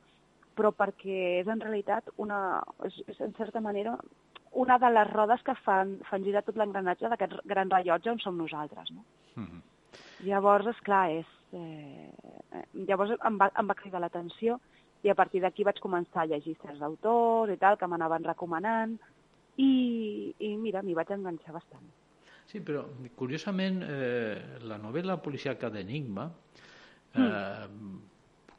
però 0.57 0.71
perquè 0.73 1.41
és 1.41 1.51
en 1.51 1.61
realitat 1.61 2.13
una, 2.23 2.63
és, 2.87 3.01
és 3.11 3.19
en 3.27 3.35
certa 3.41 3.61
manera 3.65 3.97
una 4.57 4.79
de 4.81 4.91
les 4.93 5.11
rodes 5.11 5.43
que 5.45 5.57
fan, 5.65 5.97
fan 6.09 6.25
girar 6.25 6.45
tot 6.47 6.57
l'engranatge 6.57 7.11
d'aquest 7.13 7.41
gran 7.45 7.73
rellotge 7.73 8.15
on 8.15 8.23
som 8.23 8.39
nosaltres. 8.39 8.93
No? 8.95 9.03
Mm 9.35 9.47
-hmm. 9.47 9.63
Llavors, 10.29 10.67
és 10.67 10.81
clar, 10.81 11.11
és, 11.11 11.27
eh, 11.53 12.11
llavors 12.73 13.11
em 13.11 13.39
va, 13.39 13.51
em 13.59 13.67
va 13.67 13.75
cridar 13.75 14.01
l'atenció 14.01 14.61
i 15.05 15.13
a 15.13 15.15
partir 15.19 15.43
d'aquí 15.45 15.65
vaig 15.67 15.79
començar 15.83 16.25
a 16.25 16.31
llegir 16.31 16.57
certs 16.63 16.83
autors 16.83 17.53
i 17.53 17.59
tal, 17.61 17.77
que 17.79 17.89
m'anaven 17.91 18.25
recomanant, 18.25 18.97
i, 19.57 19.71
i 20.39 20.57
mira, 20.61 20.83
m'hi 20.85 20.97
vaig 20.97 21.13
enganxar 21.17 21.55
bastant. 21.57 21.87
Sí, 22.47 22.61
però 22.63 22.85
curiosament 23.19 23.81
eh, 23.83 24.59
la 24.69 24.77
novel·la 24.79 25.17
policíaca 25.23 25.71
d'Enigma 25.73 26.27
eh, 26.29 27.23
mm. 27.23 27.97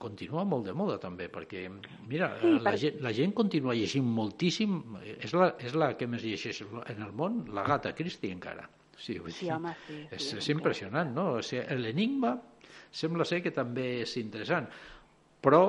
continua 0.02 0.44
molt 0.44 0.68
de 0.68 0.74
moda 0.76 0.98
també, 1.00 1.30
perquè 1.32 1.64
mira, 1.72 2.34
sí, 2.42 2.52
la, 2.58 2.64
per... 2.66 2.76
gent, 2.82 3.00
la 3.06 3.14
gent 3.16 3.36
continua 3.38 3.78
llegint 3.78 4.10
moltíssim, 4.18 4.82
és 5.16 5.32
la, 5.38 5.54
és 5.64 5.78
la 5.80 5.94
que 6.00 6.10
més 6.10 6.26
llegeix 6.26 6.66
en 6.66 7.00
el 7.06 7.16
món, 7.16 7.46
la 7.56 7.64
gata 7.68 7.96
Christie 7.96 8.36
encara. 8.36 8.68
Sí, 8.98 9.20
vull 9.22 9.32
sí, 9.32 9.46
dir, 9.46 9.54
home, 9.54 9.72
sí. 9.86 10.02
És, 10.10 10.24
sí, 10.26 10.38
és 10.42 10.52
impressionant, 10.52 11.14
no? 11.14 11.30
O 11.38 11.42
sigui, 11.46 11.78
L'enigma 11.80 12.34
sembla 12.92 13.28
ser 13.30 13.44
que 13.46 13.54
també 13.54 14.02
és 14.02 14.16
interessant, 14.20 14.68
però 15.42 15.62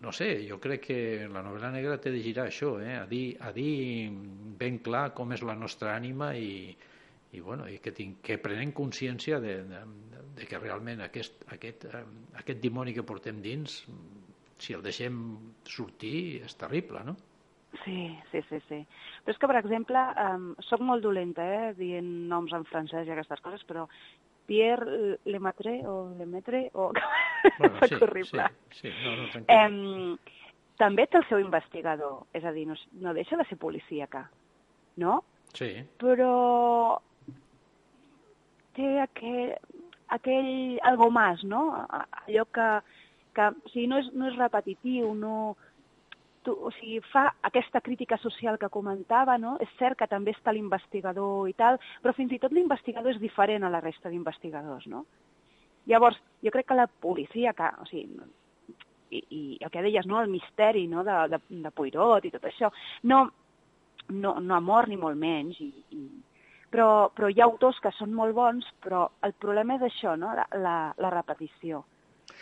no 0.00 0.12
sé, 0.16 0.46
jo 0.48 0.56
crec 0.60 0.86
que 0.88 1.00
la 1.28 1.42
novel·la 1.44 1.70
negra 1.74 1.98
té 2.00 2.12
de 2.14 2.22
girar 2.24 2.46
això, 2.48 2.78
eh? 2.80 2.96
a, 2.96 3.04
dir, 3.06 3.36
a 3.44 3.52
dir 3.52 4.08
ben 4.60 4.80
clar 4.84 5.10
com 5.16 5.34
és 5.36 5.44
la 5.44 5.56
nostra 5.58 5.92
ànima 5.94 6.32
i, 6.40 6.70
i, 7.32 7.40
bueno, 7.40 7.68
i 7.68 7.78
que, 7.84 7.92
tinc, 7.96 8.22
que 8.24 8.38
prenem 8.40 8.72
consciència 8.76 9.40
de, 9.44 9.58
de, 9.68 9.82
de 10.38 10.48
que 10.48 10.60
realment 10.62 11.04
aquest, 11.04 11.44
aquest, 11.52 11.84
eh, 11.92 12.04
aquest 12.40 12.62
dimoni 12.64 12.96
que 12.96 13.04
portem 13.06 13.42
dins, 13.44 13.82
si 14.60 14.76
el 14.76 14.84
deixem 14.84 15.20
sortir, 15.68 16.40
és 16.46 16.56
terrible, 16.56 17.04
no? 17.04 17.16
Sí, 17.84 18.08
sí, 18.32 18.40
sí, 18.48 18.58
sí. 18.66 18.80
Però 19.22 19.34
és 19.34 19.38
que, 19.38 19.48
per 19.48 19.60
exemple, 19.60 20.00
um, 20.24 20.48
soc 20.66 20.82
molt 20.82 21.04
dolenta, 21.04 21.44
eh, 21.44 21.74
dient 21.78 22.08
noms 22.32 22.56
en 22.56 22.66
francès 22.66 23.06
i 23.06 23.14
aquestes 23.14 23.44
coses, 23.44 23.62
però 23.68 23.86
Pierre 24.46 25.18
Lemaitre 25.24 25.80
o 25.88 26.12
Lemaitre 26.18 26.70
o... 26.74 26.92
Bueno, 27.58 27.78
sí, 27.88 27.94
horrible. 27.94 28.44
Sí, 28.72 28.90
sí, 28.90 28.94
no, 29.02 29.14
no, 29.16 29.44
um, 29.48 30.18
també 30.80 31.06
té 31.08 31.16
el 31.16 31.24
seu 31.28 31.40
investigador, 31.40 32.26
és 32.36 32.44
a 32.44 32.52
dir, 32.52 32.66
no, 32.68 32.76
no 33.00 33.14
deixa 33.16 33.38
de 33.40 33.46
ser 33.48 33.56
policíaca, 33.60 34.26
no? 35.00 35.22
Sí. 35.56 35.70
Però 36.02 36.34
té 38.76 38.90
aquell, 39.00 39.54
aquell 40.16 40.52
algo 40.92 41.10
más, 41.14 41.42
no? 41.44 41.62
Allò 41.88 42.44
que, 42.52 42.68
que 43.36 43.48
o 43.48 43.72
sigui, 43.72 43.88
no 43.88 44.02
és, 44.04 44.12
no 44.12 44.28
és 44.28 44.38
repetitiu, 44.40 45.14
no, 45.16 45.56
tu, 46.44 46.54
o 46.54 46.70
sigui, 46.78 47.00
fa 47.12 47.26
aquesta 47.46 47.82
crítica 47.84 48.18
social 48.18 48.58
que 48.58 48.72
comentava, 48.72 49.36
no? 49.38 49.56
És 49.60 49.70
cert 49.78 49.98
que 49.98 50.08
també 50.10 50.34
està 50.36 50.54
l'investigador 50.56 51.48
i 51.50 51.56
tal, 51.58 51.80
però 52.02 52.14
fins 52.16 52.32
i 52.32 52.40
tot 52.42 52.54
l'investigador 52.56 53.14
és 53.14 53.22
diferent 53.22 53.64
a 53.64 53.72
la 53.72 53.82
resta 53.84 54.12
d'investigadors, 54.12 54.86
no? 54.90 55.04
Llavors, 55.90 56.20
jo 56.44 56.52
crec 56.54 56.68
que 56.68 56.78
la 56.78 56.88
policia, 56.88 57.52
que, 57.56 57.68
o 57.80 57.86
sigui, 57.88 58.20
i, 59.10 59.20
i 59.20 59.42
el 59.60 59.70
que 59.70 59.82
deies, 59.84 60.06
no?, 60.06 60.20
el 60.22 60.30
misteri 60.30 60.86
no? 60.88 61.04
de, 61.04 61.16
de, 61.32 61.40
de 61.64 61.70
Poirot 61.74 62.26
i 62.26 62.32
tot 62.34 62.44
això, 62.46 62.70
no, 63.10 63.24
no, 64.08 64.34
no 64.40 64.56
ha 64.56 64.60
mort 64.64 64.90
ni 64.90 64.98
molt 65.00 65.18
menys, 65.18 65.60
i, 65.60 65.70
i, 65.96 66.04
però, 66.70 67.10
però 67.14 67.30
hi 67.30 67.40
ha 67.40 67.48
autors 67.48 67.80
que 67.82 67.92
són 67.96 68.14
molt 68.14 68.36
bons, 68.36 68.66
però 68.84 69.08
el 69.26 69.34
problema 69.42 69.76
és 69.78 69.88
això, 69.88 70.14
no? 70.18 70.34
la, 70.36 70.46
la, 70.62 70.76
la 70.98 71.12
repetició. 71.16 71.82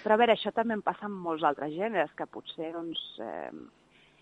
Però 0.02 0.14
a 0.14 0.20
veure, 0.20 0.34
això 0.36 0.52
també 0.52 0.76
em 0.76 0.84
passa 0.84 1.06
amb 1.08 1.22
molts 1.24 1.46
altres 1.48 1.72
gèneres, 1.72 2.12
que 2.16 2.28
potser 2.28 2.74
doncs, 2.74 3.00
eh, 3.24 3.50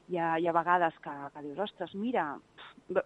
hi 0.08 0.18
ha, 0.18 0.36
hi 0.38 0.46
ha 0.46 0.54
vegades 0.56 0.98
que, 1.04 1.14
que 1.34 1.44
dius, 1.44 1.58
ostres, 1.66 1.94
mira, 1.94 2.28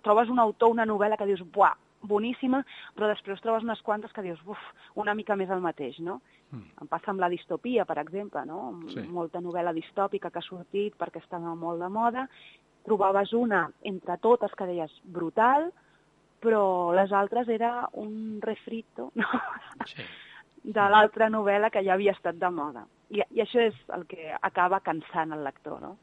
trobes 0.04 0.32
un 0.32 0.42
autor, 0.42 0.74
una 0.74 0.86
novel·la 0.88 1.18
que 1.20 1.28
dius, 1.28 1.42
buah, 1.54 1.74
boníssima, 2.02 2.62
però 2.96 3.10
després 3.10 3.42
trobes 3.44 3.64
unes 3.66 3.82
quantes 3.84 4.12
que 4.16 4.24
dius, 4.24 4.40
uf, 4.48 4.60
una 5.00 5.14
mica 5.14 5.36
més 5.36 5.50
el 5.52 5.60
mateix, 5.64 5.98
no? 6.04 6.20
Mm. 6.50 6.64
Em 6.82 6.88
passa 6.90 7.12
amb 7.12 7.20
la 7.20 7.28
distopia, 7.32 7.84
per 7.88 7.98
exemple, 8.00 8.42
no? 8.48 8.62
Sí. 8.94 9.04
Molta 9.12 9.42
novel·la 9.44 9.74
distòpica 9.76 10.30
que 10.30 10.40
ha 10.40 10.46
sortit 10.46 10.96
perquè 11.00 11.20
estava 11.22 11.54
molt 11.54 11.82
de 11.82 11.90
moda, 11.92 12.26
trobaves 12.88 13.34
una 13.36 13.66
entre 13.84 14.16
totes 14.24 14.54
que 14.56 14.68
deies 14.70 14.94
brutal, 15.04 15.68
però 16.40 16.64
les 16.96 17.12
altres 17.12 17.48
era 17.52 17.88
un 18.00 18.40
refrito, 18.42 19.10
no? 19.20 19.28
Sí. 19.86 20.04
de 20.60 20.86
l'altra 20.92 21.30
novel·la 21.32 21.70
que 21.72 21.80
ja 21.84 21.94
havia 21.94 22.12
estat 22.12 22.36
de 22.36 22.50
moda. 22.52 22.82
I, 23.10 23.22
I 23.32 23.40
això 23.44 23.62
és 23.64 23.76
el 23.96 24.04
que 24.06 24.28
acaba 24.40 24.82
cansant 24.84 25.32
el 25.32 25.44
lector, 25.44 25.80
no? 25.80 25.94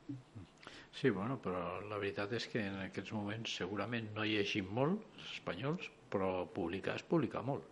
Sí, 0.97 1.11
bueno, 1.11 1.35
però 1.37 1.59
la 1.85 1.99
veritat 2.01 2.31
és 2.33 2.47
que 2.49 2.61
en 2.65 2.77
aquests 2.87 3.13
moments 3.13 3.51
segurament 3.59 4.07
no 4.15 4.23
llegim 4.25 4.69
molt, 4.73 5.03
els 5.19 5.33
espanyols, 5.35 5.89
però 6.09 6.47
publicar 6.55 6.95
es 6.97 7.03
publica 7.05 7.43
molt. 7.45 7.67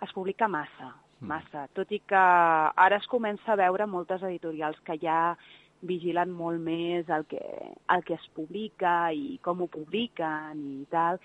Es 0.00 0.14
publica 0.16 0.48
massa, 0.48 0.88
mm. 0.88 1.26
massa, 1.28 1.66
mm. 1.66 1.74
tot 1.76 1.92
i 1.92 1.98
que 2.08 2.22
ara 2.86 2.96
es 2.96 3.08
comença 3.12 3.52
a 3.52 3.58
veure 3.60 3.84
moltes 3.86 4.24
editorials 4.24 4.80
que 4.86 4.96
ja 5.02 5.34
vigilen 5.84 6.32
molt 6.32 6.62
més 6.64 7.10
el 7.12 7.26
que, 7.28 7.42
el 7.92 8.04
que 8.08 8.16
es 8.16 8.24
publica 8.32 9.12
i 9.12 9.36
com 9.44 9.60
ho 9.60 9.68
publiquen 9.68 10.64
i 10.78 10.86
tal, 10.94 11.20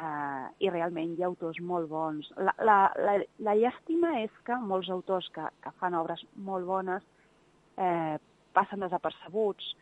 uh, 0.00 0.48
i 0.64 0.72
realment 0.72 1.12
hi 1.12 1.26
ha 1.26 1.28
autors 1.28 1.60
molt 1.60 1.90
bons. 1.92 2.32
La, 2.38 2.56
la, 2.64 2.78
la, 3.04 3.18
la 3.50 3.58
llàstima 3.58 4.16
és 4.22 4.32
que 4.48 4.56
molts 4.64 4.88
autors 4.96 5.28
que, 5.36 5.44
que 5.60 5.76
fan 5.82 5.98
obres 6.00 6.24
molt 6.48 6.64
bones 6.72 7.04
eh, 7.76 8.16
passen 8.56 8.80
desapercebuts 8.86 9.74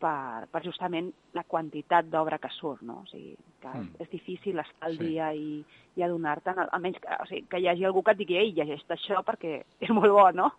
per, 0.00 0.46
per 0.50 0.62
justament 0.64 1.10
la 1.36 1.44
quantitat 1.48 2.08
d'obra 2.10 2.38
que 2.42 2.50
surt, 2.56 2.82
no? 2.86 3.02
O 3.04 3.10
sigui, 3.10 3.36
que 3.60 3.70
mm. 3.70 4.00
és 4.04 4.10
difícil 4.12 4.62
estar 4.62 4.88
al 4.88 4.96
sí. 4.96 5.10
dia 5.10 5.30
i, 5.36 5.60
i 5.98 6.04
adonar-te'n, 6.06 6.62
almenys 6.66 7.00
que, 7.02 7.18
o 7.20 7.28
sigui, 7.28 7.46
que 7.50 7.60
hi 7.60 7.68
hagi 7.70 7.86
algú 7.88 8.02
que 8.06 8.14
et 8.16 8.22
digui, 8.22 8.38
ei, 8.40 8.54
llegeix 8.56 8.84
això 8.96 9.22
perquè 9.26 9.60
és 9.84 9.92
molt 9.94 10.16
bo, 10.16 10.26
no? 10.36 10.50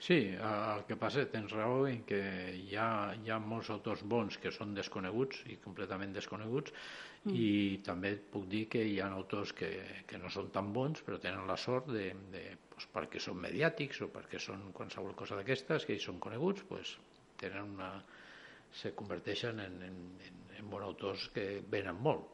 Sí, 0.00 0.18
el 0.32 0.84
que 0.88 0.96
passa, 0.96 1.26
tens 1.28 1.52
raó 1.52 1.82
en 1.88 2.00
que 2.08 2.20
hi 2.56 2.76
ha, 2.80 3.12
hi 3.20 3.32
ha 3.32 3.36
molts 3.42 3.68
autors 3.72 4.00
bons 4.08 4.38
que 4.40 4.52
són 4.54 4.72
desconeguts 4.76 5.42
i 5.52 5.58
completament 5.60 6.14
desconeguts 6.16 6.72
mm. 6.72 7.34
i 7.36 7.50
també 7.84 8.14
et 8.16 8.22
puc 8.32 8.46
dir 8.48 8.62
que 8.72 8.80
hi 8.80 8.96
ha 9.00 9.10
autors 9.12 9.52
que, 9.56 9.68
que 10.08 10.20
no 10.22 10.32
són 10.32 10.48
tan 10.54 10.72
bons 10.72 11.04
però 11.04 11.20
tenen 11.20 11.44
la 11.50 11.58
sort 11.60 11.92
de, 11.92 12.06
de 12.32 12.46
pues, 12.72 12.88
perquè 12.94 13.20
són 13.20 13.42
mediàtics 13.44 14.00
o 14.06 14.08
perquè 14.14 14.40
són 14.40 14.70
qualsevol 14.76 15.12
cosa 15.18 15.36
d'aquestes 15.36 15.84
que 15.84 15.98
ells 15.98 16.08
són 16.08 16.22
coneguts, 16.24 16.64
pues, 16.70 16.96
tenen 17.40 17.76
una, 17.76 17.92
se 18.72 18.94
converteixen 18.94 19.60
en, 19.60 19.76
en, 19.82 19.98
en, 20.26 20.40
en 20.58 20.70
bons 20.70 20.86
autors 20.86 21.28
que 21.34 21.60
venen 21.70 21.98
molt. 22.02 22.26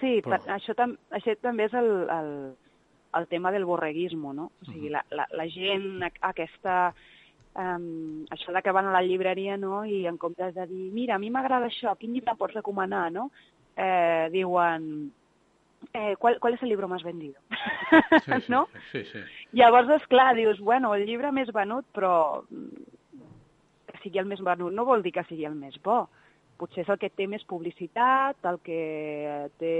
Sí, 0.00 0.20
Però... 0.22 0.36
per, 0.36 0.40
això, 0.56 0.74
tam, 0.76 0.96
això 1.16 1.36
també 1.40 1.68
és 1.68 1.76
el, 1.78 1.90
el, 2.12 2.32
el 3.20 3.28
tema 3.30 3.52
del 3.54 3.66
borreguisme, 3.68 4.34
no? 4.36 4.50
O 4.60 4.70
sigui, 4.70 4.90
uh 4.90 4.96
-huh. 4.96 4.96
la, 4.96 5.04
la, 5.10 5.28
la 5.30 5.48
gent 5.48 6.02
aquesta... 6.20 6.94
Um, 7.56 8.26
això 8.28 8.52
de 8.52 8.60
que 8.60 8.72
van 8.72 8.84
a 8.84 8.92
la 8.92 9.00
llibreria 9.00 9.56
no? 9.56 9.82
i 9.82 10.06
en 10.06 10.18
comptes 10.18 10.54
de 10.54 10.66
dir, 10.66 10.92
mira, 10.92 11.14
a 11.14 11.18
mi 11.18 11.30
m'agrada 11.30 11.66
això, 11.66 11.96
quin 11.96 12.12
llibre 12.12 12.34
pots 12.36 12.52
recomanar, 12.52 13.10
no? 13.10 13.30
Eh, 13.76 14.28
diuen, 14.30 15.10
eh, 15.94 16.16
¿cuál, 16.18 16.38
¿cuál 16.38 16.54
es 16.54 16.62
el 16.62 16.68
libro 16.68 16.86
más 16.86 17.02
vendido? 17.02 17.40
Sí, 18.24 18.32
sí, 18.40 18.44
no? 18.48 18.68
Sí, 18.92 19.04
sí. 19.04 19.18
Llavors, 19.52 19.88
és 19.88 20.06
clar, 20.06 20.34
dius, 20.36 20.60
bueno, 20.60 20.94
el 20.94 21.06
llibre 21.06 21.32
més 21.32 21.52
venut, 21.52 21.86
però 21.94 22.44
sigui 24.06 24.22
el 24.22 24.30
més 24.30 24.42
venut 24.46 24.72
no 24.72 24.86
vol 24.86 25.02
dir 25.02 25.12
que 25.16 25.26
sigui 25.26 25.44
el 25.48 25.58
més 25.58 25.76
bo. 25.82 26.06
Potser 26.56 26.86
és 26.86 26.92
el 26.92 27.00
que 27.02 27.12
té 27.12 27.26
més 27.28 27.44
publicitat, 27.44 28.38
el 28.48 28.62
que 28.64 28.80
té 29.60 29.74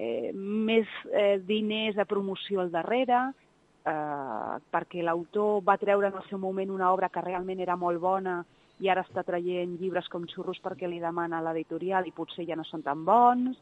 eh, 0.00 0.30
més 0.32 0.88
eh, 1.12 1.36
diners 1.44 1.98
de 1.98 2.06
promoció 2.08 2.62
al 2.62 2.70
darrere, 2.72 3.26
eh, 3.84 4.54
perquè 4.72 5.04
l'autor 5.04 5.60
va 5.66 5.76
treure 5.80 6.08
en 6.08 6.16
el 6.16 6.24
seu 6.30 6.40
moment 6.40 6.72
una 6.72 6.92
obra 6.94 7.10
que 7.12 7.24
realment 7.26 7.60
era 7.60 7.76
molt 7.76 8.00
bona 8.00 8.40
i 8.80 8.88
ara 8.88 9.04
està 9.04 9.24
traient 9.26 9.76
llibres 9.80 10.08
com 10.08 10.24
xurros 10.28 10.60
perquè 10.64 10.88
li 10.88 11.02
demana 11.02 11.42
l'editorial 11.44 12.06
i 12.08 12.16
potser 12.16 12.46
ja 12.48 12.56
no 12.56 12.64
són 12.64 12.82
tan 12.86 13.04
bons. 13.04 13.58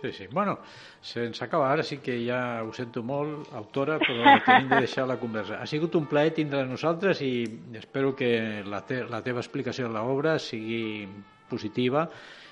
Sí, 0.00 0.12
sí. 0.12 0.26
Bueno, 0.32 0.58
se'ns 1.04 1.42
acaba. 1.44 1.70
Ara 1.72 1.84
sí 1.84 1.98
que 2.00 2.16
ja 2.24 2.62
ho 2.64 2.72
sento 2.72 3.02
molt, 3.04 3.50
autora, 3.52 3.98
però 4.00 4.36
tenim 4.46 4.70
de 4.72 4.82
deixar 4.86 5.06
la 5.08 5.18
conversa. 5.20 5.60
Ha 5.60 5.68
sigut 5.68 5.94
un 5.98 6.08
plaer 6.08 6.32
tindre 6.36 6.64
nosaltres 6.66 7.20
i 7.26 7.44
espero 7.76 8.14
que 8.16 8.62
la, 8.64 8.80
te 8.88 9.02
la 9.04 9.20
teva 9.26 9.44
explicació 9.44 9.88
de 9.88 9.94
l'obra 9.96 10.38
sigui 10.40 11.08
positiva 11.50 12.06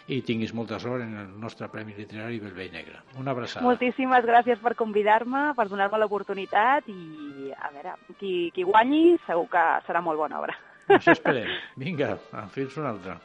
i 0.08 0.22
tinguis 0.24 0.54
molta 0.56 0.78
sort 0.80 1.04
en 1.04 1.16
el 1.20 1.32
nostre 1.40 1.68
Premi 1.68 1.94
Literari 1.96 2.40
Belvell 2.40 2.72
Negre. 2.72 3.02
Una 3.20 3.34
abraçada. 3.34 3.64
Moltíssimes 3.66 4.24
gràcies 4.24 4.60
per 4.60 4.72
convidar-me, 4.76 5.50
per 5.56 5.68
donar-me 5.68 6.00
l'oportunitat 6.00 6.88
i, 6.88 7.52
a 7.52 7.72
veure, 7.74 7.94
qui, 8.20 8.32
qui 8.56 8.64
guanyi 8.64 9.18
segur 9.26 9.46
que 9.52 9.64
serà 9.88 10.00
molt 10.04 10.20
bona 10.20 10.40
obra. 10.40 10.56
Això 10.88 11.12
esperem. 11.12 11.50
Vinga, 11.76 12.14
fins 12.54 12.78
una 12.80 12.94
altra. 12.94 13.18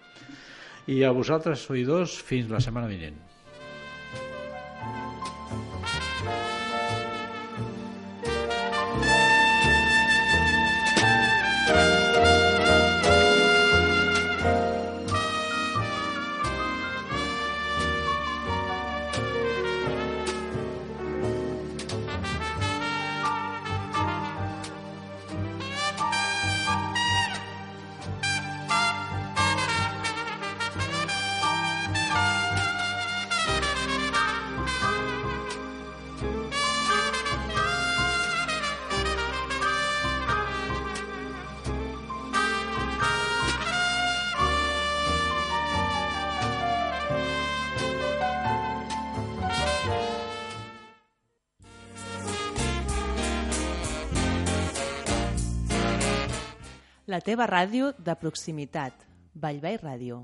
I 0.91 0.99
a 1.07 1.13
vosaltres, 1.15 1.63
oïdors, 1.71 2.17
fins 2.27 2.51
la 2.51 2.59
setmana 2.59 2.91
vinent. 2.91 3.15
La 57.13 57.19
teva 57.21 57.45
ràdio 57.45 57.91
de 58.07 58.13
proximitat. 58.17 59.03
Vallvei 59.43 59.77
Ràdio. 59.77 60.23